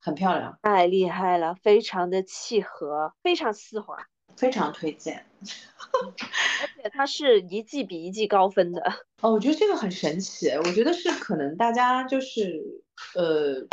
[0.00, 3.96] 很漂亮，太厉害了，非常的契合，非常丝滑，
[4.36, 5.26] 非常推荐。
[5.40, 8.82] 而且它是一季比一季高分的。
[9.20, 12.82] 哦，我觉得这个很神奇，我觉得是可能大家就是
[13.14, 13.66] 呃，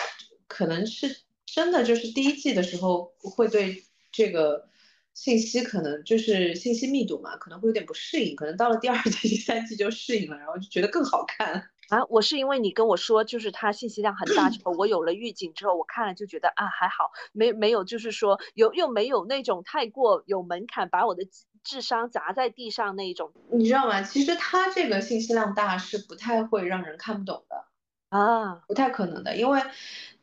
[0.47, 4.67] 可能是真的就是第一季的时候会对这个
[5.13, 11.69] 信息可能就是信息密度嘛，可能会有点不适应，可能到了第二季、第三季就适应了，然后就觉得更好看。
[11.89, 21.27] 啊，我是因为你跟我说，就是它信息量很大之 后，我有了预警之后，我看了就觉得啊还好，没没有就是说有又没有那种太过有门槛，把我的
[21.63, 23.31] 智商砸在地上那一种。
[23.51, 24.01] 你知道吗？
[24.01, 27.65] 其实它这个信息量大是不太会让人看不懂的
[28.09, 29.61] 啊，不太可能的，因为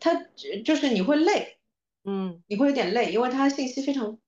[0.00, 0.14] 它
[0.64, 1.58] 就是你会累，
[2.04, 4.18] 嗯，你会有点累，因为它信息非常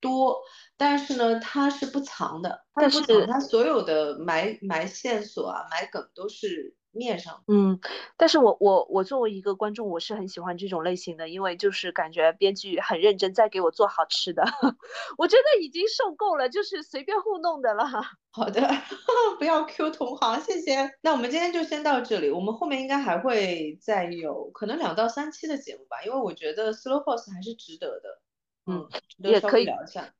[0.00, 0.40] 多，
[0.76, 6.76] 但是呢，它是不藏的，它不藏，它所有的埋埋线索啊，埋梗都是。
[6.94, 7.78] 面上，嗯，
[8.16, 14.42] 但是我我我作为一个观众，我是很喜欢这种类型的，因为就是感觉编剧很认真在给我做好吃的，
[15.18, 17.84] 我真的已经受够了，就是随便糊弄的了。
[18.32, 18.60] 好的，
[19.38, 20.90] 不要 Q 同行，谢谢。
[21.02, 28.23] 那我们今天就先到这里，我们后面应该还会再有可能两到三期的节目吧，因为我觉得 Slow Horse 还是值得的。
[28.66, 28.88] 嗯，
[29.18, 29.66] 也可以，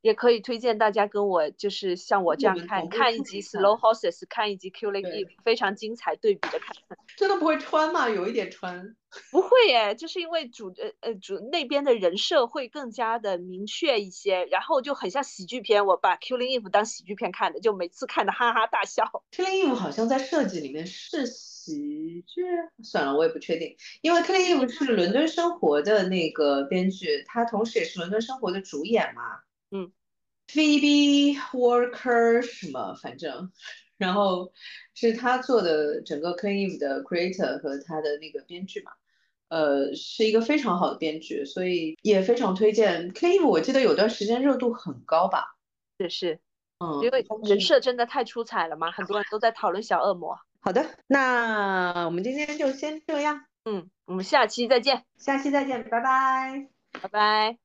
[0.01, 6.75] 也可以推荐大家跟我就是像我这样看看一集 Slow Horses，看一集 Killing Eve，非常精彩对比的看。
[7.17, 8.07] 真的不会穿吗？
[8.07, 8.95] 有一点穿。
[9.31, 15.85] 不会耶，就是因为主呃呃主那边的人设会更加的明确一些，然后就很像喜剧片。
[15.85, 19.23] 我把 Killing Eve 当喜剧片看的，就每次看的哈哈大笑。
[19.31, 21.54] Killing Eve 好像在设计里面是。
[21.65, 22.43] 喜剧
[22.83, 29.39] 算了，我也不确定，因为 Eve 是伦敦生活的那个编剧，他同时也是伦敦生活的主演嘛。
[29.71, 29.91] 嗯
[30.47, 33.51] ，Phoebe Walker 什么，反正，
[33.97, 34.53] 然后
[34.93, 38.91] 是他做的整个 Eve 的 creator 和他的那个编剧嘛，
[39.47, 43.47] 呃，是一个非常好的编剧，所以也非常推荐 Eve。
[43.47, 45.55] 我记得有段时间热度很高吧？
[45.99, 46.39] 是是，
[46.77, 50.37] 嗯，因为人设真的太出彩了嘛，很多人都在讨论小恶魔。
[50.65, 53.45] 好的，那我们今天就先这样。
[53.65, 55.05] 嗯，我们下期再见。
[55.15, 56.67] 下期再见，拜拜，
[57.03, 57.64] 拜拜。